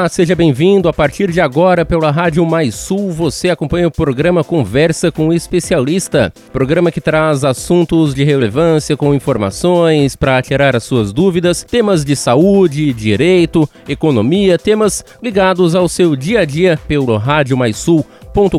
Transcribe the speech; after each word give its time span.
Olá, 0.00 0.08
seja 0.08 0.34
bem-vindo. 0.34 0.88
A 0.88 0.94
partir 0.94 1.30
de 1.30 1.42
agora, 1.42 1.84
pela 1.84 2.10
Rádio 2.10 2.46
Mais 2.46 2.74
Sul, 2.74 3.12
você 3.12 3.50
acompanha 3.50 3.86
o 3.86 3.90
programa 3.90 4.42
Conversa 4.42 5.12
com 5.12 5.28
o 5.28 5.32
Especialista. 5.34 6.32
Programa 6.50 6.90
que 6.90 7.02
traz 7.02 7.44
assuntos 7.44 8.14
de 8.14 8.24
relevância 8.24 8.96
com 8.96 9.14
informações 9.14 10.16
para 10.16 10.40
tirar 10.40 10.74
as 10.74 10.84
suas 10.84 11.12
dúvidas, 11.12 11.62
temas 11.62 12.02
de 12.02 12.16
saúde, 12.16 12.94
direito, 12.94 13.68
economia, 13.86 14.58
temas 14.58 15.04
ligados 15.22 15.74
ao 15.74 15.86
seu 15.86 16.16
dia 16.16 16.40
a 16.40 16.44
dia 16.46 16.80
pelo 16.88 17.18
Rádio 17.18 17.54
Mais 17.54 17.76
Sul 17.76 18.02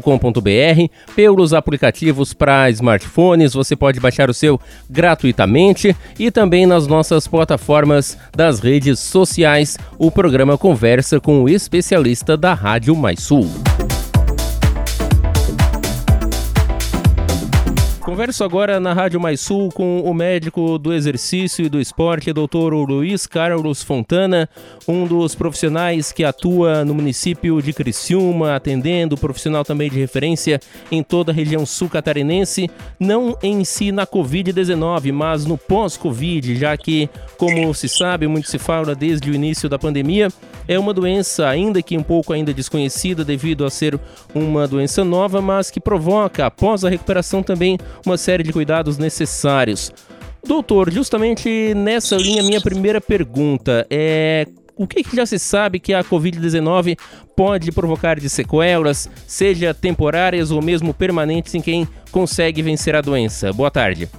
com.br 0.01 0.89
pelos 1.15 1.53
aplicativos 1.53 2.33
para 2.33 2.69
smartphones, 2.69 3.53
você 3.53 3.75
pode 3.75 3.99
baixar 3.99 4.29
o 4.29 4.33
seu 4.33 4.59
gratuitamente 4.89 5.95
e 6.19 6.29
também 6.29 6.65
nas 6.65 6.87
nossas 6.87 7.27
plataformas 7.27 8.17
das 8.35 8.59
redes 8.59 8.99
sociais. 8.99 9.77
O 9.97 10.11
programa 10.11 10.57
conversa 10.57 11.19
com 11.19 11.41
o 11.43 11.49
especialista 11.49 12.37
da 12.37 12.53
Rádio 12.53 12.95
Mais 12.95 13.21
Sul. 13.21 13.49
Converso 18.11 18.43
agora 18.43 18.77
na 18.77 18.91
Rádio 18.91 19.21
Mais 19.21 19.39
Sul 19.39 19.69
com 19.69 20.01
o 20.01 20.13
médico 20.13 20.77
do 20.77 20.93
exercício 20.93 21.65
e 21.65 21.69
do 21.69 21.79
esporte, 21.79 22.33
doutor 22.33 22.73
Luiz 22.73 23.25
Carlos 23.25 23.81
Fontana, 23.81 24.49
um 24.85 25.07
dos 25.07 25.33
profissionais 25.33 26.11
que 26.11 26.25
atua 26.25 26.83
no 26.83 26.93
município 26.93 27.61
de 27.61 27.71
Criciúma, 27.71 28.53
atendendo, 28.53 29.15
profissional 29.15 29.63
também 29.63 29.89
de 29.89 29.97
referência 29.97 30.59
em 30.91 31.01
toda 31.01 31.31
a 31.31 31.33
região 31.33 31.65
sul 31.65 31.87
catarinense, 31.87 32.69
não 32.99 33.37
em 33.41 33.63
si 33.63 33.93
na 33.93 34.05
Covid-19, 34.05 35.13
mas 35.13 35.45
no 35.45 35.57
pós-Covid, 35.57 36.57
já 36.57 36.75
que, 36.75 37.09
como 37.37 37.73
se 37.73 37.87
sabe, 37.87 38.27
muito 38.27 38.49
se 38.49 38.59
fala 38.59 38.93
desde 38.93 39.31
o 39.31 39.33
início 39.33 39.69
da 39.69 39.79
pandemia, 39.79 40.27
é 40.71 40.79
uma 40.79 40.93
doença 40.93 41.49
ainda 41.49 41.81
que 41.81 41.97
um 41.97 42.03
pouco 42.03 42.31
ainda 42.31 42.53
desconhecida 42.53 43.25
devido 43.25 43.65
a 43.65 43.69
ser 43.69 43.99
uma 44.33 44.65
doença 44.65 45.03
nova, 45.03 45.41
mas 45.41 45.69
que 45.69 45.81
provoca, 45.81 46.45
após 46.45 46.85
a 46.85 46.89
recuperação 46.89 47.43
também, 47.43 47.77
uma 48.05 48.17
série 48.17 48.41
de 48.41 48.53
cuidados 48.53 48.97
necessários. 48.97 49.91
Doutor, 50.41 50.89
justamente 50.89 51.73
nessa 51.75 52.15
linha, 52.15 52.41
minha 52.41 52.61
primeira 52.61 53.01
pergunta 53.01 53.85
é 53.89 54.47
o 54.77 54.87
que, 54.87 55.03
que, 55.03 55.13
já 55.13 55.25
se 55.25 55.37
sabe 55.37 55.77
que 55.77 55.93
a 55.93 56.05
Covid-19 56.05 56.97
pode 57.35 57.69
provocar 57.73 58.17
de 58.17 58.29
sequelas, 58.29 59.09
seja 59.27 59.73
temporárias 59.73 60.51
ou 60.51 60.61
mesmo 60.61 60.93
permanentes 60.93 61.53
em 61.53 61.61
quem 61.61 61.85
consegue 62.11 62.61
vencer 62.61 62.95
a 62.95 63.01
doença? 63.01 63.51
Boa 63.51 63.69
tarde. 63.69 64.09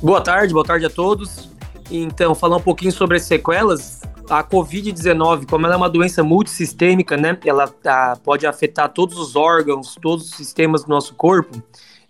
Boa 0.00 0.20
tarde, 0.20 0.54
boa 0.54 0.64
tarde 0.64 0.86
a 0.86 0.90
todos. 0.90 1.50
Então, 1.90 2.34
falar 2.34 2.56
um 2.56 2.62
pouquinho 2.62 2.92
sobre 2.92 3.16
as 3.16 3.24
sequelas, 3.24 3.95
a 4.28 4.44
Covid-19, 4.44 5.48
como 5.48 5.66
ela 5.66 5.74
é 5.74 5.78
uma 5.78 5.90
doença 5.90 6.22
multissistêmica, 6.22 7.16
né? 7.16 7.38
Ela 7.44 7.68
tá, 7.68 8.16
pode 8.22 8.46
afetar 8.46 8.88
todos 8.88 9.18
os 9.18 9.36
órgãos, 9.36 9.96
todos 10.00 10.30
os 10.30 10.36
sistemas 10.36 10.84
do 10.84 10.90
nosso 10.90 11.14
corpo 11.14 11.62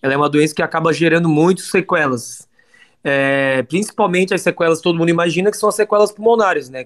ela 0.06 0.14
é 0.14 0.16
uma 0.16 0.28
doença 0.28 0.54
que 0.54 0.62
acaba 0.62 0.92
gerando 0.92 1.28
muitas 1.28 1.66
sequelas. 1.66 2.48
É, 3.02 3.62
principalmente 3.64 4.34
as 4.34 4.42
sequelas 4.42 4.80
todo 4.80 4.98
mundo 4.98 5.10
imagina 5.10 5.50
que 5.50 5.56
são 5.56 5.68
as 5.68 5.76
sequelas 5.76 6.10
pulmonares, 6.10 6.68
né? 6.68 6.84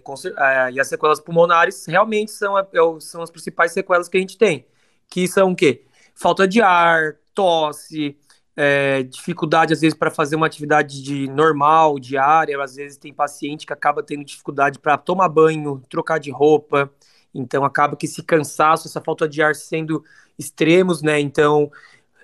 E 0.72 0.80
as 0.80 0.88
sequelas 0.88 1.20
pulmonares 1.20 1.86
realmente 1.86 2.30
são, 2.30 2.56
a, 2.56 2.60
é 2.60 3.00
são 3.00 3.22
as 3.22 3.30
principais 3.30 3.72
sequelas 3.72 4.08
que 4.08 4.18
a 4.18 4.20
gente 4.20 4.36
tem, 4.36 4.66
que 5.08 5.26
são 5.26 5.52
o 5.52 5.56
quê? 5.56 5.84
Falta 6.14 6.46
de 6.46 6.60
ar, 6.60 7.16
tosse, 7.34 8.16
é, 8.62 9.02
dificuldade 9.04 9.72
às 9.72 9.80
vezes 9.80 9.96
para 9.96 10.10
fazer 10.10 10.36
uma 10.36 10.44
atividade 10.44 11.02
de 11.02 11.26
normal, 11.28 11.98
diária, 11.98 12.62
às 12.62 12.74
vezes 12.74 12.98
tem 12.98 13.10
paciente 13.10 13.64
que 13.64 13.72
acaba 13.72 14.02
tendo 14.02 14.22
dificuldade 14.22 14.78
para 14.78 14.98
tomar 14.98 15.30
banho, 15.30 15.82
trocar 15.88 16.18
de 16.18 16.30
roupa, 16.30 16.92
então 17.34 17.64
acaba 17.64 17.96
que 17.96 18.04
esse 18.04 18.22
cansaço, 18.22 18.86
essa 18.86 19.00
falta 19.00 19.26
de 19.26 19.40
ar 19.40 19.54
sendo 19.54 20.04
extremos, 20.38 21.00
né? 21.00 21.18
Então 21.18 21.70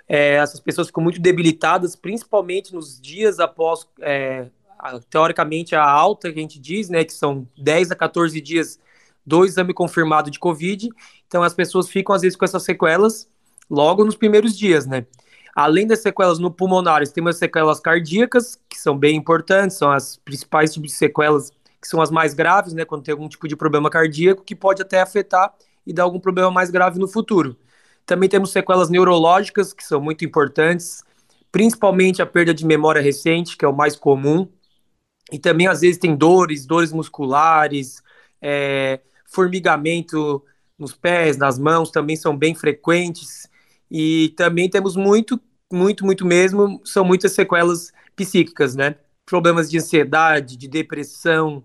é, 0.07 0.35
essas 0.35 0.61
pessoas 0.61 0.89
ficam 0.89 1.03
muito 1.03 1.19
debilitadas, 1.19 1.97
principalmente 1.97 2.75
nos 2.75 3.01
dias 3.01 3.41
após, 3.41 3.89
é, 4.03 4.51
a, 4.79 5.01
teoricamente, 5.09 5.75
a 5.75 5.89
alta 5.89 6.31
que 6.31 6.39
a 6.39 6.43
gente 6.43 6.61
diz, 6.61 6.91
né, 6.91 7.03
que 7.03 7.15
são 7.15 7.49
10 7.57 7.93
a 7.93 7.97
14 7.97 8.39
dias 8.43 8.79
do 9.25 9.43
exame 9.47 9.73
confirmado 9.73 10.31
de 10.31 10.39
Covid. 10.39 10.91
Então, 11.27 11.43
as 11.43 11.55
pessoas 11.55 11.89
ficam, 11.89 12.15
às 12.15 12.21
vezes, 12.21 12.37
com 12.37 12.45
essas 12.45 12.63
sequelas 12.63 13.27
logo 13.71 14.05
nos 14.05 14.15
primeiros 14.15 14.57
dias, 14.57 14.87
né? 14.87 15.07
Além 15.57 15.87
das 15.87 16.01
sequelas 16.01 16.39
no 16.39 16.51
pulmonares, 16.51 17.11
tem 17.11 17.27
as 17.27 17.39
sequelas 17.39 17.81
cardíacas, 17.81 18.61
que 18.69 18.79
são 18.79 18.95
bem 18.95 19.17
importantes, 19.17 19.79
são 19.79 19.91
as 19.91 20.19
principais 20.19 20.71
tipos 20.71 20.91
de 20.91 20.97
sequelas, 20.99 21.51
que 21.81 21.89
são 21.89 22.03
as 22.03 22.11
mais 22.11 22.35
graves, 22.35 22.75
né? 22.75 22.85
Quando 22.85 23.03
tem 23.03 23.13
algum 23.13 23.27
tipo 23.27 23.49
de 23.49 23.57
problema 23.57 23.89
cardíaco, 23.89 24.45
que 24.45 24.55
pode 24.55 24.83
até 24.83 25.01
afetar 25.01 25.55
e 25.87 25.95
dar 25.95 26.03
algum 26.03 26.21
problema 26.21 26.51
mais 26.51 26.71
grave 26.71 26.99
no 26.99 27.09
futuro. 27.09 27.57
Também 28.05 28.29
temos 28.29 28.53
sequelas 28.53 28.91
neurológicas, 28.91 29.73
que 29.73 29.83
são 29.83 29.99
muito 29.99 30.27
importantes, 30.27 31.03
principalmente 31.51 32.21
a 32.21 32.27
perda 32.27 32.53
de 32.53 32.67
memória 32.67 33.01
recente, 33.01 33.57
que 33.57 33.65
é 33.65 33.69
o 33.69 33.75
mais 33.75 33.97
comum. 33.97 34.47
E 35.33 35.39
também, 35.39 35.69
às 35.69 35.81
vezes, 35.81 35.97
tem 35.97 36.15
dores, 36.15 36.67
dores 36.67 36.93
musculares, 36.93 38.03
é, 38.43 39.01
formigamento 39.25 40.45
nos 40.79 40.93
pés, 40.93 41.39
nas 41.39 41.59
mãos, 41.59 41.91
também 41.91 42.15
são 42.15 42.37
bem 42.37 42.55
frequentes. 42.55 43.49
E 43.91 44.31
também 44.37 44.69
temos 44.69 44.97
muito, 44.97 45.41
muito, 45.73 46.05
muito 46.05 46.25
mesmo, 46.27 46.81
são 46.85 47.05
muitas 47.05 47.33
sequelas 47.33 47.93
psíquicas, 48.15 48.75
né? 48.77 48.97
Problemas 49.25 49.71
de 49.71 49.79
ansiedade, 49.79 50.57
de 50.57 50.69
depressão, 50.69 51.65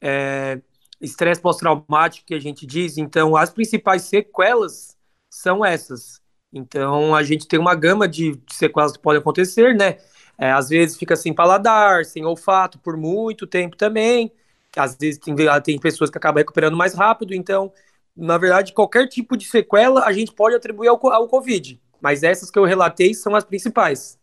é, 0.00 0.60
estresse 1.00 1.40
pós-traumático, 1.40 2.26
que 2.26 2.34
a 2.34 2.40
gente 2.40 2.66
diz. 2.66 2.98
Então, 2.98 3.36
as 3.36 3.50
principais 3.50 4.02
sequelas 4.02 4.96
são 5.30 5.64
essas. 5.64 6.20
Então 6.52 7.14
a 7.14 7.22
gente 7.22 7.46
tem 7.46 7.58
uma 7.58 7.74
gama 7.74 8.08
de, 8.08 8.40
sequelas 8.50 8.92
que 8.92 8.98
podem 9.02 9.20
acontecer, 9.20 9.74
né? 9.74 9.98
É, 10.38 10.50
às 10.52 10.68
vezes 10.68 10.96
fica 10.96 11.16
sem 11.16 11.34
paladar, 11.34 12.04
sem 12.04 12.24
olfato 12.24 12.78
por 12.78 12.96
muito 12.96 13.46
tempo 13.46 13.76
também. 13.76 14.32
Às 14.76 14.96
vezes 14.96 15.18
tem, 15.18 15.34
tem 15.62 15.78
pessoas 15.78 16.10
que 16.10 16.18
acabam 16.18 16.38
recuperando 16.38 16.76
mais 16.76 16.94
rápido. 16.94 17.34
Então, 17.34 17.72
na 18.18 18.36
verdade, 18.36 18.72
qualquer 18.72 19.06
tipo 19.06 19.36
de 19.36 19.44
sequela 19.44 20.04
a 20.04 20.12
gente 20.12 20.32
pode 20.32 20.56
atribuir 20.56 20.88
ao, 20.88 21.06
ao 21.12 21.28
Covid. 21.28 21.80
Mas 22.00 22.24
essas 22.24 22.50
que 22.50 22.58
eu 22.58 22.64
relatei 22.64 23.14
são 23.14 23.34
as 23.36 23.44
principais. 23.44 24.17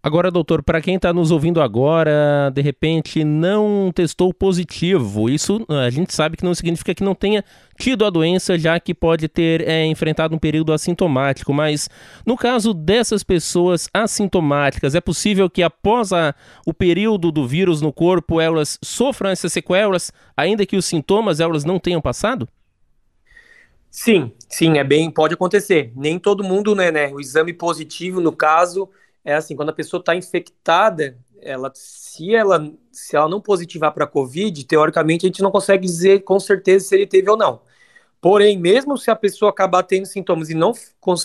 Agora, 0.00 0.30
doutor, 0.30 0.62
para 0.62 0.80
quem 0.80 0.94
está 0.94 1.12
nos 1.12 1.32
ouvindo 1.32 1.60
agora, 1.60 2.52
de 2.54 2.62
repente 2.62 3.24
não 3.24 3.90
testou 3.92 4.32
positivo, 4.32 5.28
isso 5.28 5.66
a 5.68 5.90
gente 5.90 6.14
sabe 6.14 6.36
que 6.36 6.44
não 6.44 6.54
significa 6.54 6.94
que 6.94 7.02
não 7.02 7.16
tenha 7.16 7.44
tido 7.76 8.04
a 8.04 8.10
doença, 8.10 8.56
já 8.56 8.78
que 8.78 8.94
pode 8.94 9.26
ter 9.26 9.66
é, 9.68 9.84
enfrentado 9.86 10.36
um 10.36 10.38
período 10.38 10.72
assintomático. 10.72 11.52
Mas 11.52 11.90
no 12.24 12.36
caso 12.36 12.72
dessas 12.72 13.24
pessoas 13.24 13.88
assintomáticas, 13.92 14.94
é 14.94 15.00
possível 15.00 15.50
que 15.50 15.64
após 15.64 16.12
a, 16.12 16.32
o 16.64 16.72
período 16.72 17.32
do 17.32 17.44
vírus 17.44 17.80
no 17.82 17.92
corpo 17.92 18.40
elas 18.40 18.78
sofram 18.82 19.30
essas 19.30 19.52
sequelas, 19.52 20.12
ainda 20.36 20.64
que 20.64 20.76
os 20.76 20.84
sintomas 20.84 21.40
elas 21.40 21.64
não 21.64 21.80
tenham 21.80 22.00
passado? 22.00 22.48
Sim, 23.90 24.30
sim, 24.48 24.78
é 24.78 24.84
bem, 24.84 25.10
pode 25.10 25.34
acontecer. 25.34 25.92
Nem 25.96 26.20
todo 26.20 26.44
mundo, 26.44 26.72
né, 26.74 26.92
né? 26.92 27.12
O 27.12 27.20
exame 27.20 27.52
positivo, 27.52 28.20
no 28.20 28.30
caso, 28.30 28.88
é 29.28 29.34
assim, 29.34 29.54
quando 29.54 29.68
a 29.68 29.74
pessoa 29.74 30.00
está 30.00 30.16
infectada, 30.16 31.18
ela, 31.42 31.70
se 31.74 32.34
ela 32.34 32.72
se 32.90 33.14
ela 33.14 33.28
não 33.28 33.42
positivar 33.42 33.92
para 33.92 34.04
a 34.04 34.08
COVID, 34.08 34.64
teoricamente 34.64 35.26
a 35.26 35.28
gente 35.28 35.42
não 35.42 35.50
consegue 35.50 35.84
dizer 35.84 36.20
com 36.20 36.40
certeza 36.40 36.86
se 36.88 36.94
ele 36.94 37.06
teve 37.06 37.30
ou 37.30 37.36
não. 37.36 37.60
Porém, 38.22 38.58
mesmo 38.58 38.96
se 38.96 39.10
a 39.10 39.14
pessoa 39.14 39.50
acabar 39.50 39.82
tendo 39.82 40.06
sintomas 40.06 40.48
e 40.48 40.54
não, 40.54 40.72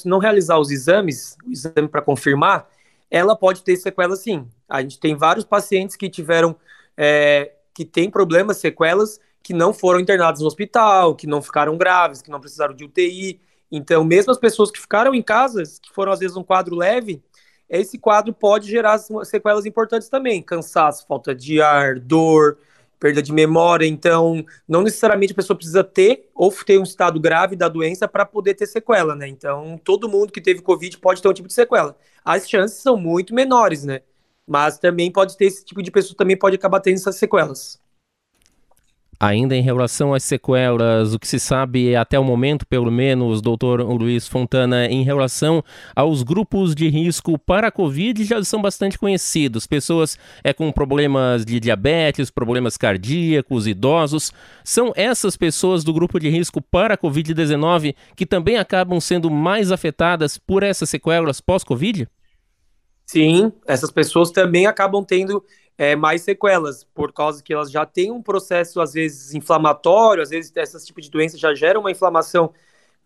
não 0.04 0.18
realizar 0.20 0.60
os 0.60 0.70
exames, 0.70 1.38
o 1.48 1.52
exame 1.52 1.88
para 1.88 2.02
confirmar, 2.02 2.70
ela 3.10 3.38
pode 3.38 3.64
ter 3.64 3.78
sequelas 3.78 4.20
sim. 4.20 4.50
A 4.68 4.82
gente 4.82 5.00
tem 5.00 5.16
vários 5.16 5.46
pacientes 5.46 5.96
que 5.96 6.10
tiveram, 6.10 6.58
é, 6.98 7.54
que 7.74 7.86
têm 7.86 8.10
problemas, 8.10 8.58
sequelas, 8.58 9.18
que 9.42 9.54
não 9.54 9.74
foram 9.74 10.02
internados 10.02 10.42
no 10.42 10.48
hospital, 10.48 11.16
que 11.16 11.26
não 11.26 11.42
ficaram 11.42 11.78
graves, 11.78 12.22
que 12.22 12.30
não 12.30 12.42
precisaram 12.42 12.76
de 12.76 12.84
UTI. 12.84 13.40
Então, 13.72 14.04
mesmo 14.04 14.30
as 14.30 14.38
pessoas 14.38 14.70
que 14.70 14.82
ficaram 14.82 15.16
em 15.16 15.22
casa, 15.22 15.64
que 15.82 15.94
foram 15.94 16.12
às 16.12 16.20
vezes 16.20 16.36
um 16.36 16.44
quadro 16.44 16.76
leve, 16.76 17.24
esse 17.80 17.98
quadro 17.98 18.34
pode 18.34 18.70
gerar 18.70 19.00
sequelas 19.24 19.66
importantes 19.66 20.10
também, 20.10 20.42
cansaço, 20.42 21.06
falta 21.08 21.34
de 21.34 21.62
ar, 21.62 22.00
dor, 22.00 22.58
perda 23.00 23.22
de 23.22 23.34
memória. 23.34 23.86
Então, 23.86 24.46
não 24.66 24.82
necessariamente 24.82 25.34
a 25.34 25.36
pessoa 25.36 25.58
precisa 25.58 25.84
ter 25.84 26.30
ou 26.34 26.50
ter 26.52 26.80
um 26.80 26.84
estado 26.84 27.20
grave 27.20 27.56
da 27.56 27.68
doença 27.68 28.08
para 28.08 28.26
poder 28.26 28.54
ter 28.54 28.66
sequela, 28.66 29.14
né? 29.14 29.28
Então, 29.28 29.78
todo 29.84 30.08
mundo 30.08 30.32
que 30.32 30.40
teve 30.40 30.62
Covid 30.62 30.98
pode 31.00 31.22
ter 31.22 31.28
um 31.28 31.34
tipo 31.34 31.50
de 31.50 31.54
sequela. 31.54 31.98
As 32.24 32.50
chances 32.50 32.78
são 32.78 32.96
muito 32.96 33.34
menores, 33.36 33.84
né? 33.84 34.02
Mas 34.48 34.78
também 34.78 35.12
pode 35.12 35.36
ter 35.36 35.46
esse 35.46 35.66
tipo 35.66 35.84
de 35.84 35.92
pessoa 35.92 36.16
também 36.16 36.38
pode 36.38 36.56
acabar 36.56 36.80
tendo 36.80 36.96
essas 36.96 37.18
sequelas. 37.18 37.83
Ainda 39.24 39.56
em 39.56 39.62
relação 39.62 40.14
às 40.14 40.22
sequelas, 40.22 41.14
o 41.14 41.20
que 41.20 41.26
se 41.26 41.40
sabe 41.40 41.96
até 41.96 42.20
o 42.20 42.26
momento, 42.26 42.68
pelo 42.68 42.92
menos, 42.92 43.42
doutor 43.42 43.80
Luiz 43.80 44.28
Fontana, 44.28 44.86
em 44.88 45.02
relação 45.02 45.64
aos 45.96 46.24
grupos 46.24 46.76
de 46.76 46.90
risco 46.90 47.40
para 47.40 47.70
a 47.70 47.72
Covid, 47.72 48.22
já 48.26 48.44
são 48.44 48.62
bastante 48.62 49.00
conhecidos. 49.00 49.66
Pessoas 49.66 50.20
é, 50.44 50.52
com 50.52 50.70
problemas 50.74 51.46
de 51.46 51.58
diabetes, 51.58 52.30
problemas 52.30 52.76
cardíacos, 52.76 53.66
idosos. 53.66 54.34
São 54.62 54.92
essas 54.94 55.38
pessoas 55.38 55.86
do 55.86 55.94
grupo 55.94 56.20
de 56.20 56.28
risco 56.28 56.62
para 56.62 56.96
a 56.96 56.98
Covid-19 56.98 57.96
que 58.18 58.26
também 58.26 58.58
acabam 58.58 59.00
sendo 59.00 59.32
mais 59.32 59.72
afetadas 59.72 60.38
por 60.38 60.64
essas 60.64 60.90
sequelas 60.90 61.40
pós-Covid? 61.40 62.10
Sim, 63.06 63.54
essas 63.66 63.90
pessoas 63.90 64.32
também 64.32 64.66
acabam 64.66 65.02
tendo 65.02 65.44
é, 65.78 65.96
mais 65.96 66.22
sequelas, 66.22 66.84
por 66.84 67.12
causa 67.12 67.42
que 67.42 67.54
elas 67.54 67.72
já 67.72 67.86
têm 67.86 68.12
um 68.12 68.22
processo, 68.22 68.80
às 68.80 68.94
vezes, 68.94 69.34
inflamatório, 69.34 70.22
às 70.22 70.30
vezes, 70.30 70.52
esse 70.56 70.86
tipo 70.86 71.02
de 71.02 71.10
doença 71.10 71.38
já 71.38 71.54
gera 71.54 71.80
uma 71.80 71.92
inflamação 71.92 72.54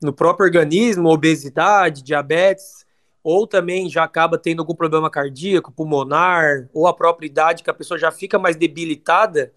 no 0.01 0.13
próprio 0.13 0.45
organismo, 0.45 1.09
obesidade, 1.09 2.03
diabetes, 2.03 2.85
ou 3.23 3.47
também 3.47 3.89
já 3.89 4.03
acaba 4.03 4.37
tendo 4.37 4.59
algum 4.59 4.75
problema 4.75 5.09
cardíaco, 5.09 5.71
pulmonar, 5.71 6.69
ou 6.73 6.87
a 6.87 6.93
própria 6.93 7.25
idade, 7.25 7.63
que 7.63 7.69
a 7.69 7.73
pessoa 7.73 7.97
já 7.97 8.11
fica 8.11 8.37
mais 8.37 8.55
debilitada, 8.55 9.51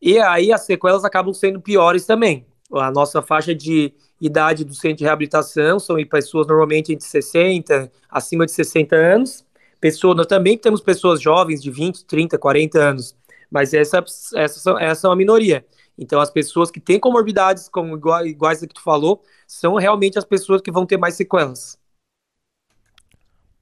e 0.00 0.18
aí 0.18 0.52
as 0.52 0.62
sequelas 0.62 1.04
acabam 1.04 1.32
sendo 1.32 1.60
piores 1.60 2.04
também. 2.06 2.46
A 2.72 2.90
nossa 2.90 3.20
faixa 3.20 3.54
de 3.54 3.92
idade 4.20 4.64
do 4.64 4.74
centro 4.74 4.98
de 4.98 5.04
reabilitação 5.04 5.78
são 5.78 5.96
pessoas 6.06 6.46
normalmente 6.46 6.92
entre 6.92 7.04
60, 7.04 7.90
acima 8.08 8.46
de 8.46 8.52
60 8.52 8.96
anos, 8.96 9.44
pessoas, 9.82 10.16
nós 10.16 10.26
também 10.26 10.56
temos 10.56 10.80
pessoas 10.80 11.20
jovens 11.20 11.60
de 11.60 11.68
20, 11.68 12.04
30, 12.04 12.38
40 12.38 12.78
anos, 12.78 13.16
mas 13.50 13.74
essa, 13.74 13.98
essa, 14.36 14.76
essa 14.80 15.06
é 15.06 15.10
uma 15.10 15.16
minoria. 15.16 15.66
Então, 15.98 16.20
as 16.20 16.30
pessoas 16.30 16.70
que 16.70 16.80
têm 16.80 17.00
comorbidades, 17.00 17.68
como 17.68 17.96
iguais, 17.96 18.30
iguais 18.30 18.62
a 18.62 18.66
que 18.68 18.74
tu 18.74 18.80
falou, 18.80 19.22
são 19.46 19.74
realmente 19.74 20.16
as 20.16 20.24
pessoas 20.24 20.62
que 20.62 20.70
vão 20.70 20.86
ter 20.86 20.96
mais 20.96 21.16
sequelas 21.16 21.81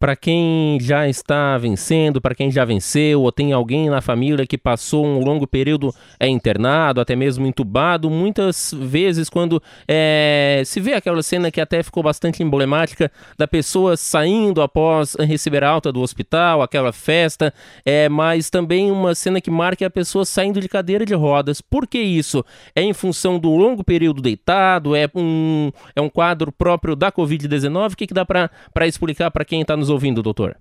para 0.00 0.16
quem 0.16 0.78
já 0.80 1.06
está 1.06 1.58
vencendo, 1.58 2.22
para 2.22 2.34
quem 2.34 2.50
já 2.50 2.64
venceu, 2.64 3.20
ou 3.20 3.30
tem 3.30 3.52
alguém 3.52 3.90
na 3.90 4.00
família 4.00 4.46
que 4.46 4.56
passou 4.56 5.04
um 5.04 5.22
longo 5.22 5.46
período 5.46 5.94
é, 6.18 6.26
internado, 6.26 7.02
até 7.02 7.14
mesmo 7.14 7.46
entubado, 7.46 8.08
muitas 8.08 8.74
vezes 8.74 9.28
quando 9.28 9.62
é, 9.86 10.62
se 10.64 10.80
vê 10.80 10.94
aquela 10.94 11.22
cena 11.22 11.50
que 11.50 11.60
até 11.60 11.82
ficou 11.82 12.02
bastante 12.02 12.42
emblemática 12.42 13.12
da 13.36 13.46
pessoa 13.46 13.94
saindo 13.94 14.62
após 14.62 15.16
receber 15.16 15.62
alta 15.62 15.92
do 15.92 16.00
hospital, 16.00 16.62
aquela 16.62 16.94
festa, 16.94 17.52
é, 17.84 18.08
mas 18.08 18.48
também 18.48 18.90
uma 18.90 19.14
cena 19.14 19.38
que 19.38 19.50
marca 19.50 19.86
a 19.86 19.90
pessoa 19.90 20.24
saindo 20.24 20.62
de 20.62 20.68
cadeira 20.68 21.04
de 21.04 21.12
rodas. 21.12 21.60
Por 21.60 21.86
que 21.86 21.98
isso? 21.98 22.42
É 22.74 22.80
em 22.80 22.94
função 22.94 23.38
do 23.38 23.54
longo 23.54 23.84
período 23.84 24.22
deitado? 24.22 24.96
É 24.96 25.10
um, 25.14 25.70
é 25.94 26.00
um 26.00 26.08
quadro 26.08 26.50
próprio 26.50 26.96
da 26.96 27.12
Covid-19? 27.12 27.92
O 27.92 27.96
que, 27.96 28.06
que 28.06 28.14
dá 28.14 28.24
para 28.24 28.50
explicar 28.86 29.30
para 29.30 29.44
quem 29.44 29.60
está 29.60 29.76
nos 29.76 29.89
ouvindo, 29.90 30.22
doutor? 30.22 30.56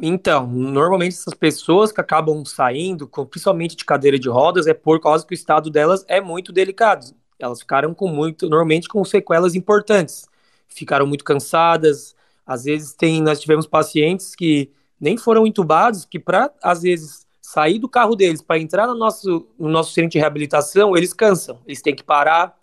Então, 0.00 0.46
normalmente 0.46 1.14
essas 1.14 1.34
pessoas 1.34 1.90
que 1.90 2.00
acabam 2.00 2.44
saindo, 2.44 3.08
principalmente 3.08 3.74
de 3.74 3.84
cadeira 3.84 4.18
de 4.18 4.28
rodas, 4.28 4.66
é 4.66 4.74
por 4.74 5.00
causa 5.00 5.26
que 5.26 5.32
o 5.32 5.34
estado 5.34 5.70
delas 5.70 6.04
é 6.08 6.20
muito 6.20 6.52
delicado. 6.52 7.14
Elas 7.38 7.60
ficaram 7.60 7.92
com 7.92 8.08
muito, 8.08 8.48
normalmente 8.48 8.88
com 8.88 9.04
sequelas 9.04 9.54
importantes. 9.54 10.28
Ficaram 10.68 11.06
muito 11.06 11.24
cansadas. 11.24 12.14
Às 12.46 12.64
vezes 12.64 12.94
tem, 12.94 13.20
nós 13.20 13.40
tivemos 13.40 13.66
pacientes 13.66 14.34
que 14.36 14.70
nem 15.00 15.16
foram 15.16 15.46
entubados, 15.46 16.04
que 16.04 16.18
para 16.18 16.52
às 16.62 16.82
vezes 16.82 17.26
sair 17.40 17.78
do 17.78 17.88
carro 17.88 18.14
deles 18.14 18.42
para 18.42 18.58
entrar 18.58 18.86
no 18.86 18.94
nosso, 18.94 19.48
no 19.58 19.68
nosso 19.68 19.92
centro 19.92 20.10
de 20.10 20.18
reabilitação, 20.18 20.96
eles 20.96 21.12
cansam. 21.12 21.58
Eles 21.66 21.82
têm 21.82 21.94
que 21.94 22.04
parar. 22.04 22.56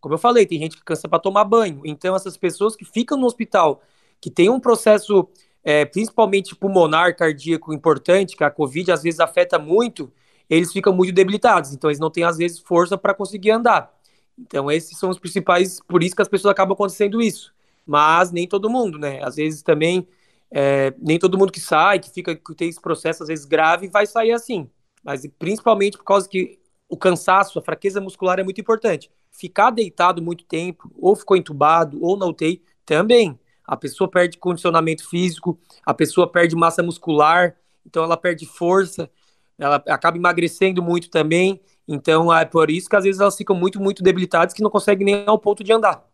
Como 0.00 0.14
eu 0.14 0.18
falei, 0.18 0.44
tem 0.44 0.58
gente 0.58 0.76
que 0.76 0.84
cansa 0.84 1.08
para 1.08 1.18
tomar 1.18 1.44
banho. 1.44 1.80
Então 1.84 2.14
essas 2.14 2.36
pessoas 2.36 2.76
que 2.76 2.84
ficam 2.84 3.16
no 3.16 3.26
hospital 3.26 3.82
que 4.22 4.30
tem 4.30 4.48
um 4.48 4.60
processo, 4.60 5.28
é, 5.64 5.84
principalmente 5.84 6.54
pulmonar, 6.54 7.16
cardíaco 7.16 7.74
importante, 7.74 8.36
que 8.36 8.44
a 8.44 8.50
Covid 8.50 8.92
às 8.92 9.02
vezes 9.02 9.18
afeta 9.18 9.58
muito, 9.58 10.12
eles 10.48 10.72
ficam 10.72 10.94
muito 10.94 11.12
debilitados, 11.12 11.72
então 11.72 11.90
eles 11.90 11.98
não 11.98 12.08
têm 12.08 12.22
às 12.22 12.38
vezes 12.38 12.60
força 12.60 12.96
para 12.96 13.12
conseguir 13.14 13.50
andar. 13.50 13.92
Então 14.38 14.70
esses 14.70 14.96
são 14.96 15.10
os 15.10 15.18
principais, 15.18 15.80
por 15.88 16.04
isso 16.04 16.14
que 16.14 16.22
as 16.22 16.28
pessoas 16.28 16.52
acabam 16.52 16.74
acontecendo 16.74 17.20
isso. 17.20 17.52
Mas 17.84 18.30
nem 18.30 18.46
todo 18.46 18.70
mundo, 18.70 18.96
né? 18.96 19.20
Às 19.24 19.34
vezes 19.34 19.60
também, 19.60 20.06
é, 20.52 20.94
nem 20.98 21.18
todo 21.18 21.36
mundo 21.36 21.50
que 21.50 21.60
sai, 21.60 21.98
que 21.98 22.10
fica, 22.10 22.36
que 22.36 22.54
tem 22.54 22.68
esse 22.68 22.80
processo 22.80 23.24
às 23.24 23.28
vezes 23.28 23.44
grave, 23.44 23.88
vai 23.88 24.06
sair 24.06 24.32
assim. 24.32 24.70
Mas 25.02 25.26
principalmente 25.36 25.98
por 25.98 26.04
causa 26.04 26.28
que 26.28 26.60
o 26.88 26.96
cansaço, 26.96 27.58
a 27.58 27.62
fraqueza 27.62 28.00
muscular 28.00 28.38
é 28.38 28.44
muito 28.44 28.60
importante. 28.60 29.10
Ficar 29.32 29.70
deitado 29.70 30.22
muito 30.22 30.44
tempo, 30.44 30.92
ou 30.96 31.16
ficou 31.16 31.36
entubado, 31.36 31.98
ou 32.00 32.16
na 32.16 32.26
UTI, 32.26 32.62
também 32.86 33.36
a 33.66 33.76
pessoa 33.76 34.10
perde 34.10 34.38
condicionamento 34.38 35.08
físico, 35.08 35.58
a 35.84 35.94
pessoa 35.94 36.30
perde 36.30 36.54
massa 36.56 36.82
muscular, 36.82 37.56
então 37.86 38.02
ela 38.04 38.16
perde 38.16 38.46
força, 38.46 39.10
ela 39.58 39.76
acaba 39.88 40.16
emagrecendo 40.16 40.82
muito 40.82 41.10
também. 41.10 41.60
Então 41.86 42.32
é 42.32 42.44
por 42.44 42.70
isso 42.70 42.88
que 42.88 42.96
às 42.96 43.04
vezes 43.04 43.20
elas 43.20 43.36
ficam 43.36 43.56
muito, 43.56 43.80
muito 43.80 44.02
debilitadas 44.02 44.54
que 44.54 44.62
não 44.62 44.70
conseguem 44.70 45.04
nem 45.04 45.24
ao 45.26 45.38
ponto 45.38 45.64
de 45.64 45.72
andar. 45.72 46.11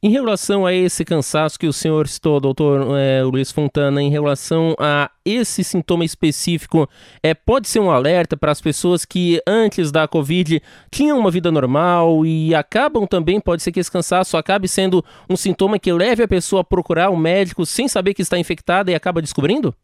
Em 0.00 0.10
relação 0.10 0.64
a 0.64 0.72
esse 0.72 1.04
cansaço 1.04 1.58
que 1.58 1.66
o 1.66 1.72
senhor 1.72 2.06
citou, 2.06 2.38
doutor 2.38 2.96
é, 2.96 3.20
Luiz 3.24 3.50
Fontana, 3.50 4.00
em 4.00 4.08
relação 4.08 4.76
a 4.78 5.10
esse 5.24 5.64
sintoma 5.64 6.04
específico, 6.04 6.88
é, 7.20 7.34
pode 7.34 7.66
ser 7.66 7.80
um 7.80 7.90
alerta 7.90 8.36
para 8.36 8.52
as 8.52 8.60
pessoas 8.60 9.04
que 9.04 9.42
antes 9.44 9.90
da 9.90 10.06
Covid 10.06 10.62
tinham 10.88 11.18
uma 11.18 11.32
vida 11.32 11.50
normal 11.50 12.24
e 12.24 12.54
acabam 12.54 13.08
também, 13.08 13.40
pode 13.40 13.60
ser 13.60 13.72
que 13.72 13.80
esse 13.80 13.90
cansaço 13.90 14.36
acabe 14.36 14.68
sendo 14.68 15.04
um 15.28 15.36
sintoma 15.36 15.80
que 15.80 15.92
leve 15.92 16.22
a 16.22 16.28
pessoa 16.28 16.62
a 16.62 16.64
procurar 16.64 17.10
um 17.10 17.16
médico 17.16 17.66
sem 17.66 17.88
saber 17.88 18.14
que 18.14 18.22
está 18.22 18.38
infectada 18.38 18.92
e 18.92 18.94
acaba 18.94 19.20
descobrindo? 19.20 19.74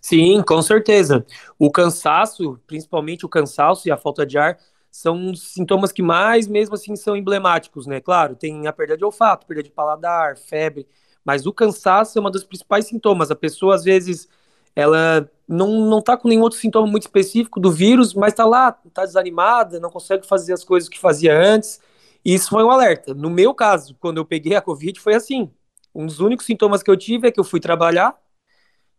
Sim, 0.00 0.42
com 0.42 0.62
certeza. 0.62 1.26
O 1.58 1.72
cansaço, 1.72 2.56
principalmente 2.68 3.26
o 3.26 3.28
cansaço 3.28 3.88
e 3.88 3.90
a 3.90 3.96
falta 3.96 4.24
de 4.24 4.38
ar, 4.38 4.56
são 4.90 5.30
os 5.30 5.52
sintomas 5.52 5.92
que 5.92 6.02
mais, 6.02 6.46
mesmo 6.46 6.74
assim, 6.74 6.96
são 6.96 7.16
emblemáticos, 7.16 7.86
né? 7.86 8.00
Claro, 8.00 8.34
tem 8.34 8.66
a 8.66 8.72
perda 8.72 8.96
de 8.96 9.04
olfato, 9.04 9.46
perda 9.46 9.62
de 9.62 9.70
paladar, 9.70 10.36
febre, 10.36 10.86
mas 11.24 11.46
o 11.46 11.52
cansaço 11.52 12.18
é 12.18 12.22
um 12.22 12.30
dos 12.30 12.44
principais 12.44 12.86
sintomas. 12.86 13.30
A 13.30 13.36
pessoa, 13.36 13.74
às 13.74 13.84
vezes, 13.84 14.28
ela 14.74 15.30
não, 15.46 15.88
não 15.88 16.00
tá 16.00 16.16
com 16.16 16.28
nenhum 16.28 16.42
outro 16.42 16.58
sintoma 16.58 16.86
muito 16.86 17.02
específico 17.02 17.60
do 17.60 17.70
vírus, 17.70 18.14
mas 18.14 18.34
tá 18.34 18.44
lá, 18.44 18.72
tá 18.72 19.04
desanimada, 19.04 19.80
não 19.80 19.90
consegue 19.90 20.26
fazer 20.26 20.52
as 20.52 20.64
coisas 20.64 20.88
que 20.88 20.98
fazia 20.98 21.36
antes. 21.36 21.80
E 22.24 22.34
isso 22.34 22.50
foi 22.50 22.62
um 22.64 22.70
alerta. 22.70 23.14
No 23.14 23.30
meu 23.30 23.54
caso, 23.54 23.96
quando 24.00 24.18
eu 24.18 24.24
peguei 24.24 24.54
a 24.54 24.60
Covid, 24.62 25.00
foi 25.00 25.14
assim. 25.14 25.50
Um 25.94 26.06
dos 26.06 26.20
únicos 26.20 26.46
sintomas 26.46 26.82
que 26.82 26.90
eu 26.90 26.96
tive 26.96 27.28
é 27.28 27.32
que 27.32 27.40
eu 27.40 27.44
fui 27.44 27.60
trabalhar, 27.60 28.16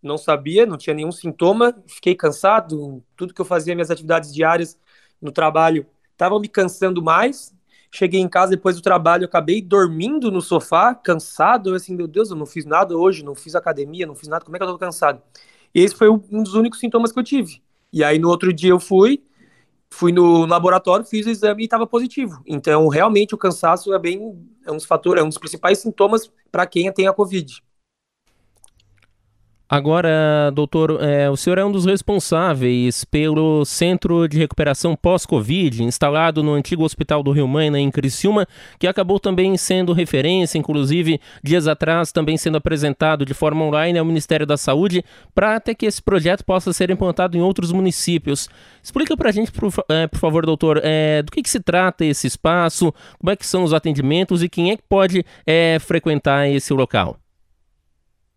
não 0.01 0.17
sabia, 0.17 0.65
não 0.65 0.77
tinha 0.77 0.93
nenhum 0.93 1.12
sintoma, 1.12 1.75
fiquei 1.88 2.15
cansado, 2.15 3.03
tudo 3.15 3.34
que 3.34 3.41
eu 3.41 3.46
fazia, 3.46 3.75
minhas 3.75 3.91
atividades 3.91 4.34
diárias, 4.34 4.77
no 5.21 5.31
trabalho 5.31 5.85
estavam 6.11 6.39
me 6.39 6.47
cansando 6.47 7.01
mais. 7.01 7.53
Cheguei 7.91 8.19
em 8.19 8.29
casa 8.29 8.51
depois 8.51 8.75
do 8.75 8.81
trabalho, 8.81 9.25
acabei 9.25 9.61
dormindo 9.61 10.31
no 10.31 10.41
sofá, 10.41 10.93
cansado. 10.93 11.69
Eu 11.69 11.75
assim, 11.75 11.95
meu 11.95 12.07
Deus, 12.07 12.29
eu 12.29 12.35
não 12.35 12.45
fiz 12.45 12.65
nada 12.65 12.95
hoje, 12.95 13.23
não 13.23 13.33
fiz 13.33 13.55
academia, 13.55 14.05
não 14.05 14.15
fiz 14.15 14.27
nada, 14.27 14.45
como 14.45 14.55
é 14.55 14.59
que 14.59 14.63
eu 14.63 14.69
tô 14.69 14.77
cansado? 14.77 15.21
E 15.73 15.81
esse 15.81 15.95
foi 15.95 16.09
um 16.09 16.43
dos 16.43 16.53
únicos 16.53 16.79
sintomas 16.79 17.11
que 17.11 17.19
eu 17.19 17.23
tive. 17.23 17.61
E 17.91 18.03
aí 18.03 18.19
no 18.19 18.29
outro 18.29 18.53
dia 18.53 18.69
eu 18.69 18.79
fui, 18.79 19.23
fui 19.89 20.11
no 20.11 20.45
laboratório, 20.45 21.05
fiz 21.05 21.25
o 21.25 21.29
exame 21.29 21.63
e 21.63 21.65
estava 21.65 21.88
positivo. 21.88 22.41
Então, 22.45 22.88
realmente 22.88 23.33
o 23.33 23.38
cansaço 23.38 23.93
é 23.93 23.99
bem 23.99 24.38
é 24.65 24.71
um 24.71 24.75
dos 24.75 24.85
fatores, 24.85 25.21
é 25.21 25.25
um 25.25 25.29
dos 25.29 25.38
principais 25.38 25.79
sintomas 25.79 26.31
para 26.51 26.65
quem 26.67 26.91
tem 26.91 27.07
a 27.07 27.13
COVID. 27.13 27.63
Agora, 29.71 30.49
doutor, 30.51 30.97
é, 30.99 31.29
o 31.29 31.38
senhor 31.38 31.59
é 31.59 31.63
um 31.63 31.71
dos 31.71 31.85
responsáveis 31.85 33.05
pelo 33.05 33.63
Centro 33.63 34.27
de 34.27 34.39
Recuperação 34.39 34.95
Pós-Covid, 34.95 35.83
instalado 35.83 36.41
no 36.41 36.53
antigo 36.53 36.83
Hospital 36.83 37.21
do 37.21 37.31
Rio 37.31 37.47
Maina, 37.47 37.79
em 37.79 37.91
Criciúma, 37.91 38.47
que 38.79 38.88
acabou 38.88 39.19
também 39.19 39.55
sendo 39.57 39.93
referência, 39.93 40.57
inclusive, 40.57 41.21
dias 41.43 41.67
atrás, 41.67 42.11
também 42.11 42.35
sendo 42.35 42.57
apresentado 42.57 43.23
de 43.23 43.35
forma 43.35 43.63
online 43.63 43.99
ao 43.99 44.05
Ministério 44.05 44.43
da 44.43 44.57
Saúde, 44.57 45.05
para 45.35 45.57
até 45.57 45.75
que 45.75 45.85
esse 45.85 46.01
projeto 46.01 46.43
possa 46.43 46.73
ser 46.73 46.89
implantado 46.89 47.38
em 47.38 47.41
outros 47.41 47.71
municípios. 47.71 48.49
Explica 48.81 49.15
para 49.15 49.29
a 49.29 49.31
gente, 49.31 49.51
por, 49.51 49.71
é, 49.88 50.07
por, 50.07 50.17
favor, 50.17 50.47
doutor, 50.47 50.81
é, 50.83 51.21
do 51.21 51.31
que, 51.31 51.43
que, 51.43 51.49
se 51.49 51.59
trata 51.59 52.03
esse 52.03 52.25
espaço, 52.25 52.91
como 53.19 53.29
é 53.29 53.35
que 53.35 53.45
são 53.45 53.63
os 53.63 53.71
atendimentos 53.71 54.41
e 54.41 54.49
quem 54.49 54.71
é 54.71 54.77
que 54.77 54.83
pode 54.89 55.23
é, 55.45 55.77
frequentar 55.79 56.49
esse 56.49 56.73
local. 56.73 57.19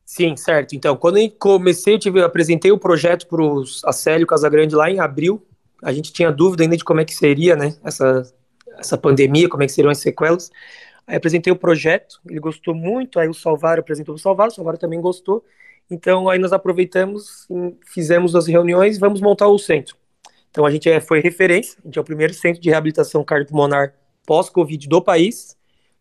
Sim, 0.05 0.37
certo. 0.37 0.75
Então, 0.75 0.97
quando 0.97 1.19
eu 1.19 1.31
comecei, 1.31 1.95
eu, 1.95 1.99
tive, 1.99 2.21
eu 2.21 2.25
apresentei 2.25 2.71
o 2.71 2.79
projeto 2.79 3.27
para 3.27 3.43
o 3.43 3.65
Acélio 3.85 4.27
Casagrande 4.27 4.75
lá 4.75 4.91
em 4.91 5.01
abril. 5.01 5.47
A 5.83 5.93
gente 5.93 6.13
tinha 6.13 6.31
dúvida 6.31 6.63
ainda 6.63 6.77
de 6.77 6.85
como 6.85 7.01
é 7.01 7.05
que 7.05 7.15
seria, 7.15 7.57
né, 7.57 7.75
essa, 7.83 8.23
essa 8.79 8.99
pandemia, 8.99 9.49
como 9.49 9.63
é 9.63 9.67
que 9.67 9.73
seriam 9.73 9.91
as 9.91 9.99
sequelas. 9.99 10.51
Aí 11.07 11.17
apresentei 11.17 11.53
o 11.53 11.57
projeto, 11.57 12.21
ele 12.29 12.39
gostou 12.39 12.75
muito, 12.75 13.19
aí 13.19 13.29
o 13.29 13.35
Salvaro 13.35 13.81
apresentou 13.81 14.15
o 14.15 14.19
Salvaro, 14.19 14.51
o 14.51 14.55
Salvaro 14.55 14.79
também 14.79 15.01
gostou. 15.01 15.45
Então, 15.91 16.29
aí 16.29 16.39
nós 16.39 16.53
aproveitamos, 16.53 17.49
fizemos 17.87 18.37
as 18.37 18.47
reuniões, 18.47 18.99
vamos 18.99 19.21
montar 19.21 19.49
o 19.49 19.59
centro. 19.59 19.97
Então 20.51 20.65
a 20.67 20.71
gente 20.71 20.89
é, 20.89 21.01
foi 21.01 21.21
referência, 21.21 21.79
a 21.83 21.89
gente 21.89 21.99
é 21.99 22.01
o 22.01 22.05
primeiro 22.05 22.35
centro 22.35 22.61
de 22.61 22.69
reabilitação 22.69 23.25
cardiopulmonar 23.25 23.95
pós-Covid 24.25 24.87
do 24.87 25.03
país, 25.03 25.57